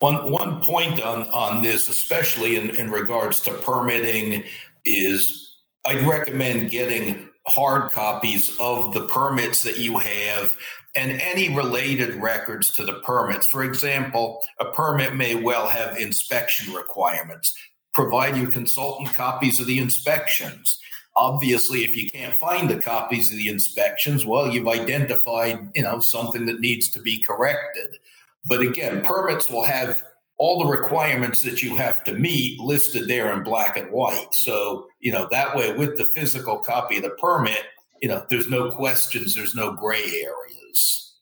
One 0.00 0.30
one 0.30 0.62
point 0.62 1.00
on 1.02 1.28
on 1.28 1.62
this, 1.62 1.88
especially 1.88 2.56
in, 2.56 2.70
in 2.70 2.90
regards 2.90 3.40
to 3.42 3.52
permitting, 3.52 4.44
is 4.84 5.58
I'd 5.86 6.06
recommend 6.06 6.70
getting 6.70 7.28
hard 7.46 7.90
copies 7.92 8.56
of 8.60 8.92
the 8.94 9.06
permits 9.06 9.62
that 9.62 9.78
you 9.78 9.98
have 9.98 10.56
and 10.96 11.20
any 11.20 11.54
related 11.54 12.14
records 12.16 12.72
to 12.74 12.84
the 12.84 12.94
permits. 12.94 13.46
For 13.46 13.62
example, 13.62 14.40
a 14.58 14.66
permit 14.66 15.14
may 15.14 15.34
well 15.34 15.68
have 15.68 15.96
inspection 15.96 16.74
requirements 16.74 17.54
provide 17.92 18.36
your 18.36 18.50
consultant 18.50 19.12
copies 19.14 19.60
of 19.60 19.66
the 19.66 19.78
inspections. 19.78 20.80
Obviously, 21.16 21.84
if 21.84 21.96
you 21.96 22.08
can't 22.08 22.34
find 22.34 22.70
the 22.70 22.78
copies 22.78 23.30
of 23.30 23.36
the 23.36 23.48
inspections, 23.48 24.24
well, 24.24 24.50
you've 24.50 24.68
identified, 24.68 25.68
you 25.74 25.82
know, 25.82 26.00
something 26.00 26.46
that 26.46 26.60
needs 26.60 26.88
to 26.92 27.00
be 27.02 27.18
corrected. 27.18 27.98
But 28.46 28.60
again, 28.60 29.02
permits 29.02 29.50
will 29.50 29.64
have 29.64 30.02
all 30.38 30.64
the 30.64 30.70
requirements 30.70 31.42
that 31.42 31.62
you 31.62 31.76
have 31.76 32.02
to 32.04 32.14
meet 32.14 32.58
listed 32.58 33.06
there 33.06 33.30
in 33.30 33.42
black 33.42 33.76
and 33.76 33.92
white. 33.92 34.28
So, 34.32 34.86
you 34.98 35.12
know, 35.12 35.28
that 35.30 35.54
way 35.54 35.74
with 35.74 35.98
the 35.98 36.08
physical 36.14 36.58
copy 36.58 36.96
of 36.96 37.02
the 37.02 37.10
permit, 37.10 37.64
you 38.00 38.08
know, 38.08 38.24
there's 38.30 38.48
no 38.48 38.70
questions, 38.70 39.34
there's 39.34 39.54
no 39.54 39.72
gray 39.72 40.02
areas. 40.22 41.14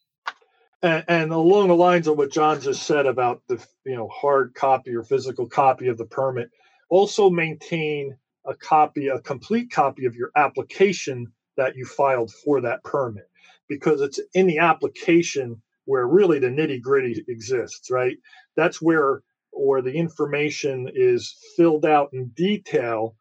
And, 0.82 1.04
and, 1.08 1.32
along 1.32 1.68
the 1.68 1.74
lines 1.74 2.06
of 2.06 2.16
what 2.16 2.30
John 2.30 2.60
just 2.60 2.84
said 2.84 3.06
about 3.06 3.42
the 3.48 3.64
you 3.84 3.96
know 3.96 4.08
hard 4.08 4.54
copy 4.54 4.94
or 4.94 5.02
physical 5.02 5.48
copy 5.48 5.88
of 5.88 5.98
the 5.98 6.04
permit, 6.04 6.50
also 6.88 7.28
maintain 7.28 8.16
a 8.46 8.54
copy, 8.54 9.08
a 9.08 9.20
complete 9.20 9.72
copy 9.72 10.04
of 10.04 10.14
your 10.14 10.30
application 10.36 11.32
that 11.56 11.74
you 11.74 11.84
filed 11.84 12.30
for 12.44 12.60
that 12.60 12.84
permit, 12.84 13.28
because 13.68 14.00
it's 14.00 14.20
in 14.34 14.46
the 14.46 14.58
application 14.58 15.60
where 15.88 16.06
really 16.06 16.38
the 16.38 16.48
nitty 16.48 16.82
gritty 16.82 17.24
exists, 17.28 17.90
right? 17.90 18.18
That's 18.56 18.82
where 18.82 19.22
where 19.52 19.80
the 19.80 19.94
information 19.94 20.86
is 20.94 21.34
filled 21.56 21.86
out 21.86 22.10
in 22.12 22.28
detail, 22.36 23.16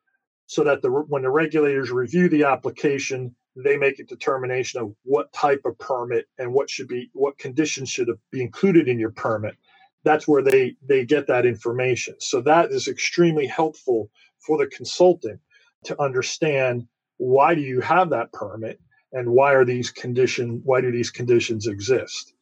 so 0.47 0.65
that 0.65 0.81
the 0.81 0.89
when 0.89 1.21
the 1.21 1.29
regulators 1.29 1.91
review 1.91 2.27
the 2.27 2.43
application, 2.43 3.33
they 3.55 3.77
make 3.77 4.00
a 4.00 4.03
determination 4.03 4.81
of 4.81 4.93
what 5.03 5.31
type 5.31 5.62
of 5.63 5.79
permit 5.79 6.25
and 6.39 6.53
what 6.53 6.69
should 6.69 6.89
be 6.89 7.09
what 7.13 7.38
conditions 7.38 7.89
should 7.89 8.09
be 8.31 8.41
included 8.41 8.89
in 8.89 9.00
your 9.00 9.12
permit. 9.12 9.55
That's 10.03 10.27
where 10.27 10.43
they 10.43 10.75
they 10.86 11.05
get 11.05 11.25
that 11.27 11.45
information. 11.45 12.15
So 12.19 12.41
that 12.41 12.71
is 12.71 12.89
extremely 12.89 13.47
helpful 13.47 14.12
for 14.45 14.57
the 14.57 14.67
consultant 14.67 15.39
to 15.86 16.01
understand 16.01 16.86
why 17.15 17.55
do 17.55 17.62
you 17.62 17.79
have 17.79 18.09
that 18.09 18.33
permit 18.33 18.81
and 19.13 19.29
why 19.29 19.53
are 19.53 19.63
these 19.63 19.89
condition 19.89 20.62
why 20.65 20.81
do 20.81 20.91
these 20.91 21.12
conditions 21.12 21.65
exist 21.65 22.33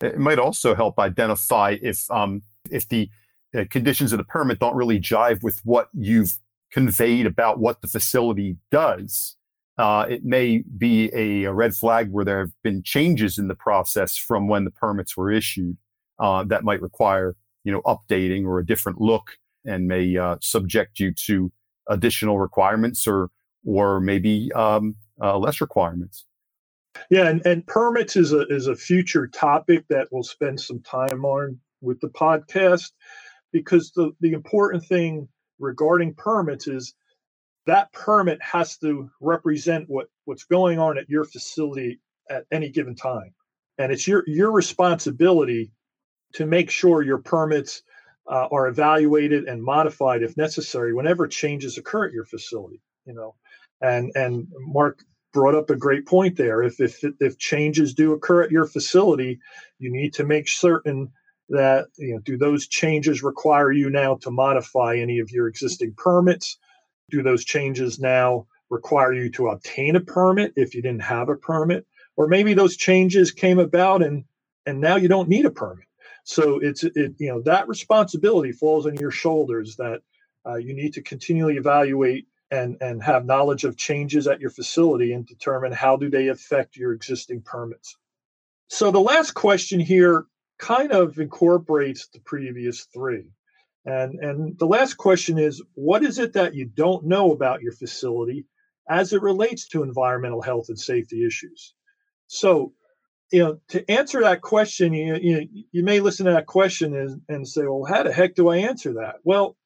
it 0.00 0.18
might 0.18 0.38
also 0.38 0.74
help 0.74 0.98
identify 0.98 1.76
if 1.82 2.10
um, 2.10 2.42
if 2.70 2.88
the 2.88 3.08
uh, 3.56 3.64
conditions 3.70 4.12
of 4.12 4.18
the 4.18 4.24
permit 4.24 4.58
don't 4.58 4.76
really 4.76 5.00
jive 5.00 5.42
with 5.42 5.60
what 5.64 5.88
you've 5.92 6.38
conveyed 6.70 7.26
about 7.26 7.58
what 7.58 7.80
the 7.80 7.88
facility 7.88 8.56
does 8.70 9.36
uh, 9.78 10.06
it 10.08 10.24
may 10.24 10.62
be 10.78 11.10
a, 11.14 11.44
a, 11.44 11.52
red 11.52 11.74
flag 11.74 12.10
where 12.10 12.24
there 12.24 12.40
have 12.40 12.52
been 12.62 12.82
changes 12.82 13.38
in 13.38 13.46
the 13.46 13.54
process 13.54 14.16
from 14.16 14.48
when 14.48 14.64
the 14.64 14.70
permits 14.70 15.16
were 15.16 15.30
issued 15.30 15.76
uh, 16.18 16.42
that 16.44 16.64
might 16.64 16.80
require 16.82 17.36
you 17.64 17.72
know 17.72 17.82
updating 17.82 18.44
or 18.44 18.58
a 18.58 18.66
different 18.66 19.00
look 19.00 19.36
and 19.64 19.86
may 19.86 20.16
uh, 20.16 20.36
subject 20.40 20.98
you 20.98 21.12
to 21.12 21.52
additional 21.88 22.38
requirements 22.38 23.06
or 23.06 23.30
or 23.64 24.00
maybe 24.00 24.50
um, 24.52 24.94
uh, 25.20 25.36
less 25.36 25.60
requirements. 25.60 26.24
Yeah, 27.10 27.28
and, 27.28 27.44
and 27.46 27.66
permits 27.66 28.16
is 28.16 28.32
a 28.32 28.46
is 28.48 28.66
a 28.66 28.76
future 28.76 29.26
topic 29.26 29.84
that 29.88 30.08
we'll 30.10 30.22
spend 30.22 30.60
some 30.60 30.80
time 30.80 31.24
on 31.24 31.58
with 31.80 32.00
the 32.00 32.08
podcast 32.08 32.90
because 33.52 33.92
the, 33.92 34.12
the 34.20 34.32
important 34.32 34.84
thing 34.84 35.28
regarding 35.58 36.14
permits 36.14 36.66
is 36.66 36.94
that 37.66 37.92
permit 37.92 38.40
has 38.42 38.76
to 38.78 39.10
represent 39.20 39.88
what, 39.88 40.06
what's 40.24 40.44
going 40.44 40.78
on 40.78 40.98
at 40.98 41.08
your 41.08 41.24
facility 41.24 42.00
at 42.30 42.44
any 42.52 42.68
given 42.70 42.94
time. 42.94 43.34
And 43.78 43.92
it's 43.92 44.06
your 44.06 44.24
your 44.26 44.52
responsibility 44.52 45.72
to 46.34 46.46
make 46.46 46.70
sure 46.70 47.02
your 47.02 47.18
permits 47.18 47.82
uh, 48.30 48.48
are 48.50 48.66
evaluated 48.68 49.44
and 49.44 49.62
modified 49.62 50.22
if 50.22 50.36
necessary 50.36 50.92
whenever 50.92 51.26
changes 51.28 51.78
occur 51.78 52.06
at 52.06 52.12
your 52.12 52.24
facility 52.24 52.80
you 53.06 53.14
know 53.14 53.34
and 53.80 54.12
and 54.14 54.48
mark 54.58 55.02
brought 55.36 55.54
up 55.54 55.68
a 55.68 55.76
great 55.76 56.06
point 56.06 56.34
there. 56.34 56.62
If, 56.62 56.80
if, 56.80 57.04
if 57.20 57.36
changes 57.36 57.92
do 57.92 58.14
occur 58.14 58.42
at 58.42 58.50
your 58.50 58.66
facility, 58.66 59.38
you 59.78 59.92
need 59.92 60.14
to 60.14 60.24
make 60.24 60.48
certain 60.48 61.12
that, 61.50 61.88
you 61.98 62.14
know, 62.14 62.20
do 62.20 62.38
those 62.38 62.66
changes 62.66 63.22
require 63.22 63.70
you 63.70 63.90
now 63.90 64.14
to 64.22 64.30
modify 64.30 64.96
any 64.96 65.18
of 65.18 65.30
your 65.30 65.46
existing 65.46 65.92
permits? 65.98 66.56
Do 67.10 67.22
those 67.22 67.44
changes 67.44 68.00
now 68.00 68.46
require 68.70 69.12
you 69.12 69.28
to 69.32 69.48
obtain 69.48 69.94
a 69.94 70.00
permit 70.00 70.54
if 70.56 70.74
you 70.74 70.80
didn't 70.80 71.02
have 71.02 71.28
a 71.28 71.36
permit? 71.36 71.86
Or 72.16 72.28
maybe 72.28 72.54
those 72.54 72.74
changes 72.74 73.30
came 73.30 73.58
about 73.58 74.02
and, 74.02 74.24
and 74.64 74.80
now 74.80 74.96
you 74.96 75.06
don't 75.06 75.28
need 75.28 75.44
a 75.44 75.50
permit. 75.50 75.86
So 76.24 76.60
it's, 76.60 76.82
it, 76.82 77.12
you 77.18 77.28
know, 77.28 77.42
that 77.42 77.68
responsibility 77.68 78.52
falls 78.52 78.86
on 78.86 78.96
your 78.96 79.10
shoulders 79.10 79.76
that 79.76 80.00
uh, 80.46 80.54
you 80.54 80.72
need 80.72 80.94
to 80.94 81.02
continually 81.02 81.58
evaluate 81.58 82.26
and 82.50 82.76
and 82.80 83.02
have 83.02 83.24
knowledge 83.24 83.64
of 83.64 83.76
changes 83.76 84.26
at 84.26 84.40
your 84.40 84.50
facility 84.50 85.12
and 85.12 85.26
determine 85.26 85.72
how 85.72 85.96
do 85.96 86.08
they 86.08 86.28
affect 86.28 86.76
your 86.76 86.92
existing 86.92 87.42
permits. 87.42 87.96
So 88.68 88.90
the 88.90 89.00
last 89.00 89.32
question 89.32 89.80
here 89.80 90.26
kind 90.58 90.92
of 90.92 91.18
incorporates 91.18 92.08
the 92.08 92.20
previous 92.20 92.84
three. 92.92 93.24
And 93.84 94.18
and 94.20 94.58
the 94.58 94.66
last 94.66 94.94
question 94.94 95.38
is 95.38 95.62
what 95.74 96.04
is 96.04 96.18
it 96.18 96.32
that 96.34 96.54
you 96.54 96.66
don't 96.66 97.06
know 97.06 97.32
about 97.32 97.62
your 97.62 97.72
facility 97.72 98.46
as 98.88 99.12
it 99.12 99.22
relates 99.22 99.66
to 99.68 99.82
environmental 99.82 100.42
health 100.42 100.68
and 100.68 100.78
safety 100.78 101.26
issues? 101.26 101.74
So 102.28 102.72
you 103.32 103.40
know, 103.40 103.58
to 103.68 103.90
answer 103.90 104.20
that 104.20 104.40
question, 104.40 104.92
you, 104.92 105.16
you, 105.20 105.48
you 105.72 105.82
may 105.82 106.00
listen 106.00 106.26
to 106.26 106.32
that 106.32 106.46
question 106.46 106.94
and, 106.94 107.20
and 107.28 107.48
say, 107.48 107.62
well, 107.62 107.84
how 107.84 108.04
the 108.04 108.12
heck 108.12 108.34
do 108.34 108.48
I 108.48 108.58
answer 108.58 108.94
that? 108.94 109.16
Well, 109.24 109.56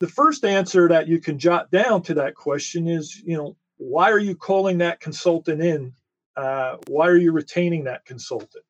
the 0.00 0.08
first 0.08 0.44
answer 0.44 0.88
that 0.88 1.08
you 1.08 1.20
can 1.20 1.38
jot 1.38 1.70
down 1.70 2.02
to 2.02 2.14
that 2.14 2.34
question 2.34 2.88
is, 2.88 3.22
you 3.24 3.36
know, 3.36 3.56
why 3.76 4.10
are 4.10 4.18
you 4.18 4.34
calling 4.34 4.78
that 4.78 5.00
consultant 5.00 5.60
in? 5.60 5.92
Uh, 6.36 6.76
why 6.88 7.08
are 7.08 7.16
you 7.16 7.32
retaining 7.32 7.84
that 7.84 8.04
consultant? 8.04 8.64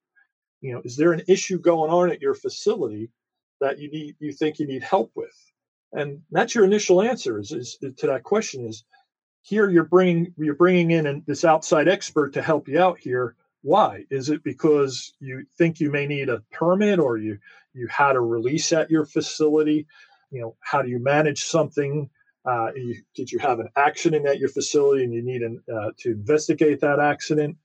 You 0.60 0.74
know, 0.74 0.82
is 0.84 0.96
there 0.96 1.12
an 1.12 1.22
issue 1.28 1.58
going 1.58 1.90
on 1.90 2.10
at 2.10 2.20
your 2.20 2.34
facility 2.34 3.10
that 3.60 3.78
you 3.78 3.90
need, 3.90 4.16
you 4.18 4.32
think 4.32 4.58
you 4.58 4.66
need 4.66 4.82
help 4.82 5.12
with? 5.14 5.34
And 5.92 6.22
that's 6.30 6.54
your 6.54 6.64
initial 6.64 7.00
answer 7.02 7.38
is, 7.38 7.52
is 7.52 7.78
to 7.98 8.06
that 8.06 8.24
question 8.24 8.66
is 8.66 8.84
here 9.42 9.68
you're 9.68 9.84
bringing 9.84 10.32
you're 10.38 10.54
bringing 10.54 10.90
in 10.90 11.06
an, 11.06 11.22
this 11.26 11.44
outside 11.44 11.86
expert 11.86 12.32
to 12.34 12.42
help 12.42 12.66
you 12.66 12.80
out 12.80 12.98
here. 12.98 13.36
Why? 13.62 14.04
Is 14.10 14.30
it 14.30 14.42
because 14.42 15.14
you 15.20 15.44
think 15.56 15.80
you 15.80 15.90
may 15.90 16.06
need 16.06 16.28
a 16.28 16.42
permit 16.50 16.98
or 16.98 17.18
you 17.18 17.38
you 17.74 17.86
had 17.88 18.16
a 18.16 18.20
release 18.20 18.72
at 18.72 18.90
your 18.90 19.04
facility? 19.04 19.86
You 20.34 20.40
know, 20.40 20.56
how 20.60 20.82
do 20.82 20.88
you 20.88 20.98
manage 20.98 21.44
something? 21.44 22.10
Uh, 22.44 22.72
you, 22.74 22.96
did 23.14 23.30
you 23.30 23.38
have 23.38 23.60
an 23.60 23.68
accident 23.76 24.26
at 24.26 24.38
your 24.38 24.48
facility 24.48 25.04
and 25.04 25.14
you 25.14 25.22
need 25.22 25.42
an, 25.42 25.62
uh, 25.72 25.90
to 25.98 26.10
investigate 26.10 26.80
that 26.80 26.98
accident? 26.98 27.56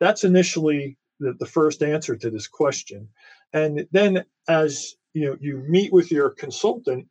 That's 0.00 0.24
initially 0.24 0.98
the, 1.20 1.34
the 1.38 1.46
first 1.46 1.82
answer 1.82 2.16
to 2.16 2.28
this 2.28 2.48
question. 2.48 3.08
And 3.52 3.86
then 3.92 4.24
as 4.48 4.96
you 5.14 5.26
know, 5.26 5.36
you 5.40 5.64
meet 5.68 5.92
with 5.92 6.10
your 6.10 6.30
consultant, 6.30 7.06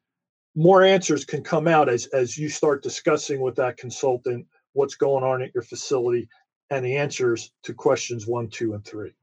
more 0.56 0.84
answers 0.84 1.26
can 1.26 1.44
come 1.44 1.68
out 1.68 1.90
as, 1.90 2.06
as 2.08 2.38
you 2.38 2.50
start 2.50 2.84
discussing 2.84 3.40
with 3.42 3.56
that 3.56 3.78
consultant 3.78 4.46
what's 4.74 4.96
going 4.96 5.24
on 5.24 5.42
at 5.42 5.54
your 5.56 5.64
facility 5.64 6.28
and 6.70 6.86
the 6.86 6.98
answers 6.98 7.52
to 7.64 7.74
questions 7.74 8.28
one, 8.28 8.50
two, 8.50 8.74
and 8.74 8.86
three. 8.86 9.14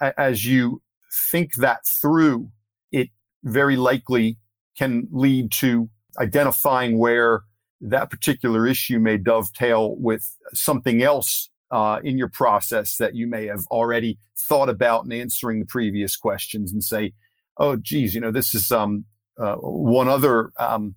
As 0.00 0.44
you 0.44 0.82
think 1.30 1.54
that 1.56 1.80
through, 2.00 2.50
it 2.90 3.10
very 3.44 3.76
likely 3.76 4.38
can 4.80 5.06
lead 5.12 5.52
to 5.52 5.90
identifying 6.18 6.96
where 6.96 7.42
that 7.82 8.08
particular 8.08 8.66
issue 8.66 8.98
may 8.98 9.18
dovetail 9.18 9.94
with 9.96 10.34
something 10.54 11.02
else 11.02 11.50
uh, 11.70 12.00
in 12.02 12.16
your 12.16 12.30
process 12.30 12.96
that 12.96 13.14
you 13.14 13.26
may 13.26 13.44
have 13.44 13.66
already 13.70 14.18
thought 14.34 14.70
about 14.70 15.04
in 15.04 15.12
answering 15.12 15.60
the 15.60 15.66
previous 15.66 16.16
questions 16.16 16.72
and 16.72 16.82
say, 16.82 17.12
oh, 17.58 17.76
geez, 17.76 18.14
you 18.14 18.22
know, 18.22 18.30
this 18.30 18.54
is 18.54 18.72
um, 18.72 19.04
uh, 19.38 19.56
one 19.56 20.08
other 20.08 20.50
um, 20.58 20.94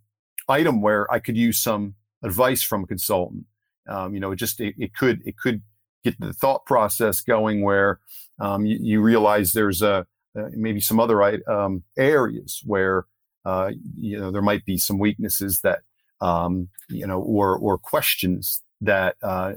item 0.47 0.81
where 0.81 1.11
I 1.11 1.19
could 1.19 1.35
use 1.35 1.59
some 1.59 1.95
advice 2.23 2.63
from 2.63 2.85
a 2.85 2.87
consultant. 2.87 3.43
Um, 3.89 4.13
you 4.13 4.21
know, 4.21 4.31
it 4.31 4.37
just 4.37 4.61
it, 4.61 4.75
it, 4.77 4.95
could 4.95 5.21
it 5.25 5.37
could 5.37 5.61
get 6.05 6.17
the 6.21 6.31
thought 6.31 6.65
process 6.65 7.19
going 7.19 7.63
where 7.63 7.99
um, 8.39 8.65
you, 8.65 8.77
you, 8.79 9.01
realize 9.01 9.51
there's 9.51 9.81
a 9.81 10.07
uh, 10.39 10.49
maybe 10.53 10.79
some 10.79 11.01
other 11.01 11.21
um, 11.51 11.83
areas 11.97 12.61
where 12.65 13.05
uh, 13.45 13.71
you 13.97 14.19
know, 14.19 14.31
there 14.31 14.41
might 14.41 14.65
be 14.65 14.77
some 14.77 14.99
weaknesses 14.99 15.61
that, 15.61 15.81
um, 16.21 16.69
you 16.89 17.05
know, 17.05 17.19
or, 17.19 17.57
or 17.57 17.77
questions 17.77 18.61
that 18.81 19.15
uh, 19.21 19.53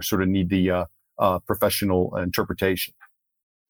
sort 0.00 0.22
of 0.22 0.28
need 0.28 0.48
the 0.48 0.70
uh, 0.70 0.84
uh, 1.18 1.38
professional 1.40 2.16
interpretation. 2.16 2.94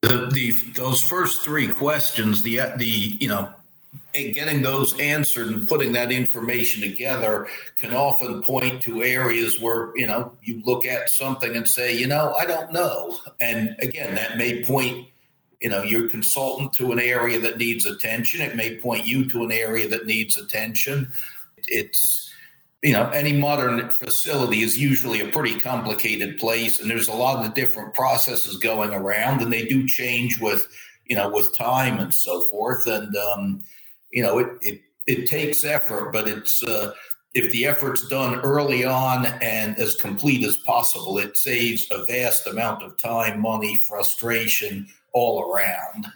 The, 0.02 0.28
the 0.32 0.52
those 0.74 1.00
first 1.00 1.44
three 1.44 1.68
questions, 1.68 2.42
the 2.42 2.60
the 2.76 2.86
you 2.86 3.28
know, 3.28 3.52
getting 4.12 4.62
those 4.62 4.98
answered 4.98 5.46
and 5.46 5.68
putting 5.68 5.92
that 5.92 6.10
information 6.10 6.82
together 6.82 7.46
can 7.78 7.94
often 7.94 8.42
point 8.42 8.82
to 8.82 9.02
areas 9.02 9.60
where 9.60 9.96
you 9.96 10.06
know 10.06 10.32
you 10.42 10.60
look 10.64 10.84
at 10.84 11.08
something 11.08 11.54
and 11.54 11.68
say, 11.68 11.96
you 11.96 12.08
know, 12.08 12.34
I 12.38 12.46
don't 12.46 12.72
know, 12.72 13.16
and 13.40 13.76
again, 13.78 14.16
that 14.16 14.38
may 14.38 14.64
point 14.64 15.06
you 15.62 15.68
know 15.68 15.82
your 15.82 16.08
consultant 16.08 16.72
to 16.74 16.90
an 16.90 16.98
area 16.98 17.38
that 17.38 17.56
needs 17.56 17.86
attention. 17.86 18.40
It 18.40 18.56
may 18.56 18.76
point 18.76 19.06
you 19.06 19.30
to 19.30 19.44
an 19.44 19.52
area 19.52 19.88
that 19.88 20.06
needs 20.06 20.36
attention. 20.36 21.12
It's 21.68 22.30
you 22.82 22.92
know 22.92 23.08
any 23.10 23.32
modern 23.32 23.88
facility 23.90 24.62
is 24.62 24.76
usually 24.76 25.20
a 25.20 25.28
pretty 25.28 25.58
complicated 25.58 26.38
place 26.38 26.80
and 26.80 26.90
there's 26.90 27.08
a 27.08 27.14
lot 27.14 27.46
of 27.46 27.54
different 27.54 27.94
processes 27.94 28.56
going 28.56 28.92
around 28.92 29.40
and 29.40 29.52
they 29.52 29.64
do 29.64 29.86
change 29.86 30.40
with 30.40 30.66
you 31.06 31.14
know 31.14 31.30
with 31.30 31.56
time 31.56 32.00
and 32.00 32.12
so 32.12 32.44
forth. 32.50 32.86
And 32.88 33.16
um, 33.16 33.62
you 34.10 34.22
know 34.22 34.38
it, 34.38 34.48
it 34.62 34.80
it 35.06 35.26
takes 35.28 35.64
effort 35.64 36.12
but 36.12 36.26
it's 36.26 36.60
uh, 36.64 36.92
if 37.34 37.50
the 37.52 37.66
effort's 37.66 38.06
done 38.08 38.40
early 38.40 38.84
on 38.84 39.26
and 39.40 39.78
as 39.78 39.94
complete 39.94 40.44
as 40.44 40.56
possible 40.66 41.18
it 41.18 41.36
saves 41.36 41.86
a 41.92 42.04
vast 42.04 42.48
amount 42.48 42.82
of 42.82 42.98
time 42.98 43.40
money 43.40 43.80
frustration 43.88 44.88
all 45.12 45.42
around. 45.42 46.06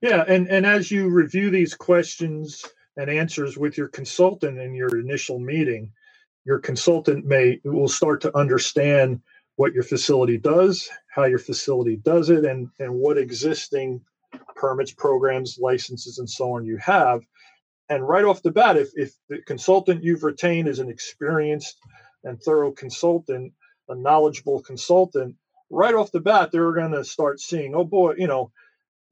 Yeah, 0.00 0.24
and 0.28 0.48
and 0.48 0.64
as 0.66 0.90
you 0.90 1.08
review 1.08 1.50
these 1.50 1.74
questions 1.74 2.64
and 2.96 3.10
answers 3.10 3.58
with 3.58 3.76
your 3.76 3.88
consultant 3.88 4.58
in 4.58 4.74
your 4.74 4.98
initial 4.98 5.38
meeting, 5.38 5.92
your 6.44 6.58
consultant 6.60 7.26
may 7.26 7.60
will 7.64 7.88
start 7.88 8.20
to 8.22 8.36
understand 8.36 9.20
what 9.56 9.74
your 9.74 9.82
facility 9.82 10.38
does, 10.38 10.88
how 11.08 11.24
your 11.24 11.38
facility 11.38 11.96
does 11.96 12.30
it, 12.30 12.44
and 12.44 12.68
and 12.78 12.94
what 12.94 13.18
existing 13.18 14.00
permits, 14.56 14.92
programs, 14.92 15.58
licenses, 15.60 16.18
and 16.18 16.30
so 16.30 16.52
on 16.52 16.64
you 16.64 16.78
have. 16.78 17.22
And 17.90 18.08
right 18.08 18.24
off 18.24 18.42
the 18.42 18.52
bat, 18.52 18.76
if, 18.76 18.90
if 18.96 19.12
the 19.28 19.42
consultant 19.46 20.04
you've 20.04 20.24
retained 20.24 20.68
is 20.68 20.80
an 20.80 20.90
experienced 20.90 21.78
and 22.24 22.40
thorough 22.42 22.72
consultant, 22.72 23.52
a 23.88 23.96
knowledgeable 23.96 24.62
consultant, 24.62 25.36
right 25.70 25.94
off 25.94 26.12
the 26.12 26.20
bat, 26.20 26.50
they're 26.52 26.72
going 26.72 26.92
to 26.92 27.04
start 27.04 27.40
seeing, 27.40 27.74
oh 27.74 27.84
boy, 27.84 28.14
you 28.18 28.26
know, 28.26 28.50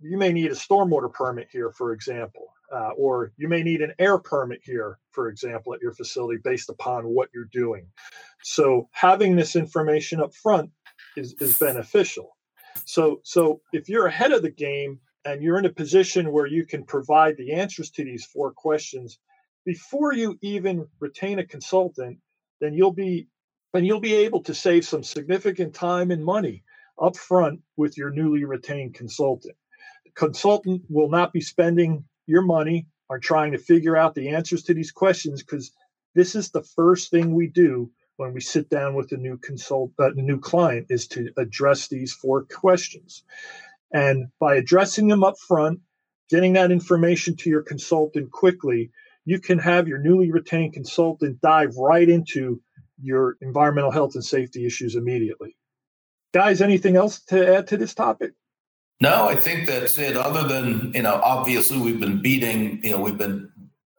you 0.00 0.16
may 0.16 0.32
need 0.32 0.50
a 0.50 0.54
stormwater 0.54 1.12
permit 1.12 1.48
here, 1.50 1.72
for 1.72 1.92
example, 1.92 2.54
uh, 2.72 2.90
or 2.90 3.32
you 3.36 3.48
may 3.48 3.62
need 3.62 3.80
an 3.80 3.94
air 3.98 4.18
permit 4.18 4.60
here, 4.62 4.98
for 5.10 5.28
example, 5.28 5.74
at 5.74 5.80
your 5.80 5.92
facility 5.92 6.40
based 6.42 6.68
upon 6.68 7.04
what 7.04 7.30
you're 7.34 7.48
doing. 7.52 7.86
So 8.42 8.88
having 8.92 9.34
this 9.34 9.56
information 9.56 10.20
up 10.20 10.34
front 10.34 10.70
is, 11.16 11.34
is 11.40 11.58
beneficial. 11.58 12.36
So, 12.84 13.20
so 13.24 13.60
if 13.72 13.88
you're 13.88 14.06
ahead 14.06 14.32
of 14.32 14.42
the 14.42 14.50
game 14.50 15.00
and 15.24 15.42
you're 15.42 15.58
in 15.58 15.66
a 15.66 15.72
position 15.72 16.32
where 16.32 16.46
you 16.46 16.64
can 16.64 16.84
provide 16.84 17.36
the 17.36 17.54
answers 17.54 17.90
to 17.90 18.04
these 18.04 18.24
four 18.24 18.52
questions 18.52 19.18
before 19.64 20.14
you 20.14 20.38
even 20.40 20.86
retain 21.00 21.40
a 21.40 21.46
consultant, 21.46 22.18
then 22.60 22.72
you'll 22.72 22.92
be 22.92 23.28
and 23.74 23.86
you'll 23.86 24.00
be 24.00 24.14
able 24.14 24.42
to 24.42 24.54
save 24.54 24.84
some 24.86 25.02
significant 25.02 25.74
time 25.74 26.10
and 26.10 26.24
money 26.24 26.62
up 27.00 27.16
front 27.16 27.60
with 27.76 27.96
your 27.96 28.10
newly 28.10 28.44
retained 28.44 28.94
consultant. 28.94 29.56
The 30.04 30.10
consultant 30.12 30.82
will 30.88 31.08
not 31.08 31.32
be 31.32 31.40
spending 31.40 32.04
your 32.26 32.42
money 32.42 32.86
on 33.10 33.20
trying 33.20 33.52
to 33.52 33.58
figure 33.58 33.96
out 33.96 34.14
the 34.14 34.30
answers 34.30 34.62
to 34.64 34.74
these 34.74 34.90
questions 34.90 35.42
because 35.42 35.72
this 36.14 36.34
is 36.34 36.50
the 36.50 36.62
first 36.62 37.10
thing 37.10 37.34
we 37.34 37.46
do 37.46 37.90
when 38.16 38.34
we 38.34 38.40
sit 38.40 38.68
down 38.68 38.94
with 38.94 39.12
a 39.12 39.16
new 39.16 39.38
consult 39.38 39.92
uh, 39.98 40.10
a 40.10 40.14
new 40.14 40.38
client 40.40 40.86
is 40.90 41.06
to 41.06 41.30
address 41.36 41.88
these 41.88 42.12
four 42.12 42.44
questions 42.44 43.22
and 43.92 44.26
by 44.40 44.56
addressing 44.56 45.08
them 45.08 45.22
up 45.22 45.38
front 45.38 45.80
getting 46.28 46.54
that 46.54 46.72
information 46.72 47.36
to 47.36 47.48
your 47.48 47.62
consultant 47.62 48.30
quickly 48.30 48.90
you 49.24 49.38
can 49.38 49.58
have 49.58 49.88
your 49.88 49.98
newly 49.98 50.32
retained 50.32 50.72
consultant 50.72 51.40
dive 51.40 51.76
right 51.76 52.08
into 52.08 52.60
your 53.00 53.36
environmental 53.40 53.90
health 53.90 54.14
and 54.14 54.24
safety 54.24 54.66
issues 54.66 54.94
immediately. 54.94 55.56
Guys, 56.34 56.60
anything 56.60 56.96
else 56.96 57.20
to 57.26 57.56
add 57.56 57.68
to 57.68 57.76
this 57.76 57.94
topic? 57.94 58.32
No, 59.00 59.28
I 59.28 59.36
think 59.36 59.66
that's 59.66 59.98
it. 59.98 60.16
Other 60.16 60.46
than, 60.46 60.92
you 60.94 61.02
know, 61.02 61.20
obviously 61.22 61.78
we've 61.78 62.00
been 62.00 62.20
beating, 62.20 62.80
you 62.82 62.90
know, 62.90 63.00
we've 63.00 63.16
been 63.16 63.50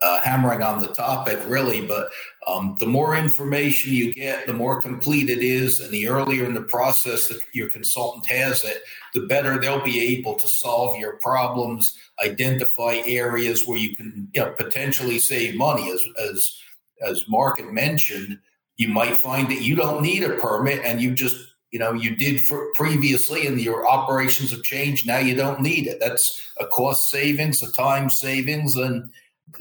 uh, 0.02 0.20
hammering 0.20 0.62
on 0.62 0.80
the 0.80 0.88
topic, 0.88 1.38
really. 1.46 1.86
But 1.86 2.10
um, 2.46 2.76
the 2.78 2.86
more 2.86 3.16
information 3.16 3.92
you 3.92 4.12
get, 4.12 4.46
the 4.46 4.52
more 4.52 4.80
complete 4.80 5.28
it 5.28 5.42
is, 5.42 5.80
and 5.80 5.90
the 5.90 6.08
earlier 6.08 6.44
in 6.44 6.54
the 6.54 6.62
process 6.62 7.28
that 7.28 7.40
your 7.52 7.68
consultant 7.68 8.26
has 8.26 8.64
it, 8.64 8.82
the 9.14 9.26
better 9.26 9.58
they'll 9.58 9.84
be 9.84 10.16
able 10.16 10.34
to 10.36 10.48
solve 10.48 10.98
your 10.98 11.16
problems, 11.16 11.98
identify 12.24 13.00
areas 13.06 13.66
where 13.66 13.78
you 13.78 13.94
can 13.94 14.28
you 14.32 14.40
know, 14.42 14.52
potentially 14.52 15.18
save 15.18 15.54
money. 15.54 15.90
As 15.90 16.02
as 16.18 16.58
as 17.06 17.24
Mark 17.28 17.58
had 17.58 17.68
mentioned, 17.68 18.38
you 18.80 18.88
might 18.88 19.16
find 19.16 19.48
that 19.50 19.62
you 19.62 19.76
don't 19.76 20.02
need 20.02 20.22
a 20.22 20.36
permit, 20.36 20.80
and 20.84 21.00
you 21.00 21.12
just 21.12 21.36
you 21.70 21.78
know 21.78 21.92
you 21.92 22.16
did 22.16 22.40
previously 22.74 23.46
and 23.46 23.60
your 23.60 23.88
operations 23.88 24.50
have 24.50 24.64
changed 24.64 25.06
now 25.06 25.18
you 25.18 25.36
don't 25.36 25.60
need 25.60 25.86
it 25.86 26.00
that's 26.00 26.24
a 26.58 26.66
cost 26.66 27.08
savings 27.12 27.62
a 27.62 27.70
time 27.70 28.10
savings 28.10 28.74
and 28.74 29.08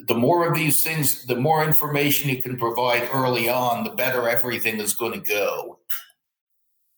the 0.08 0.16
more 0.16 0.48
of 0.48 0.56
these 0.56 0.84
things, 0.84 1.26
the 1.26 1.36
more 1.36 1.64
information 1.64 2.30
you 2.30 2.42
can 2.42 2.58
provide 2.58 3.10
early 3.14 3.50
on, 3.50 3.84
the 3.84 3.92
better 3.92 4.30
everything 4.30 4.80
is 4.80 4.94
going 4.94 5.14
to 5.14 5.20
go. 5.20 5.80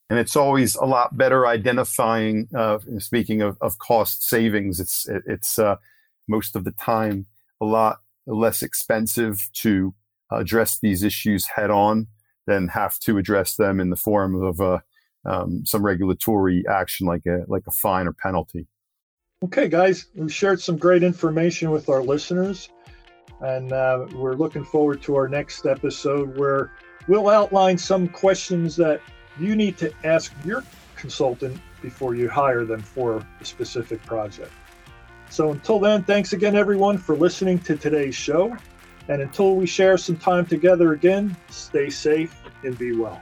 And 0.10 0.20
it's 0.20 0.36
always 0.36 0.76
a 0.76 0.86
lot 0.86 1.16
better 1.16 1.48
identifying. 1.48 2.50
Uh, 2.56 2.80
speaking 2.98 3.42
of, 3.42 3.58
of 3.62 3.80
cost 3.80 4.24
savings, 4.24 4.80
it's 4.80 5.08
it's 5.26 5.58
uh, 5.58 5.78
most 6.28 6.56
of 6.56 6.66
the 6.66 6.72
time 6.72 7.28
a 7.62 7.66
lot 7.66 8.02
less 8.28 8.62
expensive 8.62 9.50
to 9.54 9.94
address 10.32 10.80
these 10.80 11.04
issues 11.04 11.46
head 11.46 11.70
on 11.70 12.08
than 12.48 12.68
have 12.70 12.98
to 13.00 13.18
address 13.18 13.56
them 13.56 13.80
in 13.80 13.90
the 13.90 13.96
form 13.96 14.42
of 14.42 14.60
uh, 14.62 14.80
um, 15.26 15.64
some 15.66 15.84
regulatory 15.84 16.64
action 16.68 17.06
like 17.08 17.26
a 17.26 17.44
like 17.48 17.64
a 17.68 17.72
fine 17.72 18.08
or 18.08 18.14
penalty. 18.14 18.68
Okay, 19.44 19.68
guys, 19.68 20.08
we've 20.14 20.34
shared 20.34 20.62
some 20.62 20.78
great 20.78 21.04
information 21.04 21.72
with 21.72 21.90
our 21.90 22.04
listeners. 22.04 22.70
And 23.42 23.74
uh, 23.74 24.06
we're 24.14 24.36
looking 24.36 24.64
forward 24.64 25.02
to 25.04 25.16
our 25.16 25.28
next 25.28 25.66
episode 25.66 26.38
where 26.38 26.72
we'll 27.08 27.28
outline 27.28 27.78
some 27.78 28.08
questions 28.08 28.76
that 28.76 29.02
you 29.40 29.56
need 29.56 29.78
to 29.80 29.92
ask 30.04 30.32
your 30.46 30.64
consultant 30.96 31.60
before 31.82 32.14
you 32.14 32.30
hire 32.30 32.66
them 32.66 32.82
for 32.82 33.26
a 33.40 33.46
specific 33.46 34.04
project. 34.04 34.52
So 35.32 35.52
until 35.52 35.80
then, 35.80 36.04
thanks 36.04 36.34
again, 36.34 36.56
everyone, 36.56 37.00
for 37.00 37.16
listening 37.16 37.58
to 37.60 37.76
today's 37.76 38.16
show. 38.16 38.56
And 39.08 39.22
until 39.22 39.56
we 39.56 39.66
share 39.66 39.98
some 39.98 40.18
time 40.18 40.46
together 40.46 40.94
again, 40.94 41.36
stay 41.50 41.90
safe 41.90 42.36
and 42.64 42.78
be 42.78 42.96
well. 42.96 43.22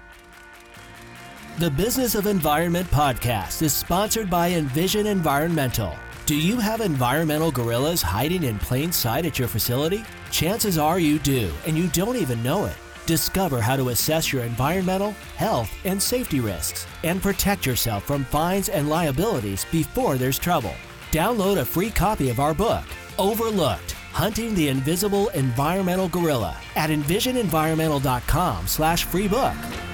The 1.58 1.72
Business 1.72 2.16
of 2.16 2.26
Environment 2.26 2.90
podcast 2.92 3.62
is 3.62 3.74
sponsored 3.74 4.30
by 4.30 4.52
Envision 4.52 5.08
Environmental. 5.08 5.94
Do 6.26 6.36
you 6.36 6.58
have 6.58 6.80
environmental 6.80 7.52
gorillas 7.52 8.02
hiding 8.02 8.44
in 8.44 8.60
plain 8.60 8.92
sight 8.92 9.26
at 9.26 9.40
your 9.40 9.48
facility? 9.48 10.04
Chances 10.32 10.78
are 10.78 11.00
you 11.00 11.20
do, 11.20 11.52
and 11.66 11.78
you 11.78 11.88
don't 11.88 12.16
even 12.16 12.44
know 12.44 12.66
it. 12.66 12.78
Discover 13.08 13.62
how 13.62 13.76
to 13.76 13.90
assess 13.90 14.32
your 14.32 14.44
environmental, 14.44 15.12
health, 15.36 15.72
and 15.84 16.00
safety 16.02 16.40
risks 16.40 16.86
and 17.04 17.22
protect 17.22 17.66
yourself 17.66 18.04
from 18.04 18.24
fines 18.26 18.70
and 18.70 18.88
liabilities 18.88 19.66
before 19.72 20.16
there's 20.16 20.38
trouble. 20.38 20.76
Download 21.12 21.58
a 21.58 21.66
free 21.66 21.90
copy 21.90 22.30
of 22.30 22.40
our 22.40 22.54
book, 22.54 22.86
Overlooked: 23.18 23.96
Hunting 24.20 24.54
the 24.54 24.68
Invisible 24.68 25.30
Environmental 25.30 26.10
Gorilla 26.10 26.58
at 26.76 26.90
envisionenvironmental.com/free 26.90 29.28
book. 29.30 29.89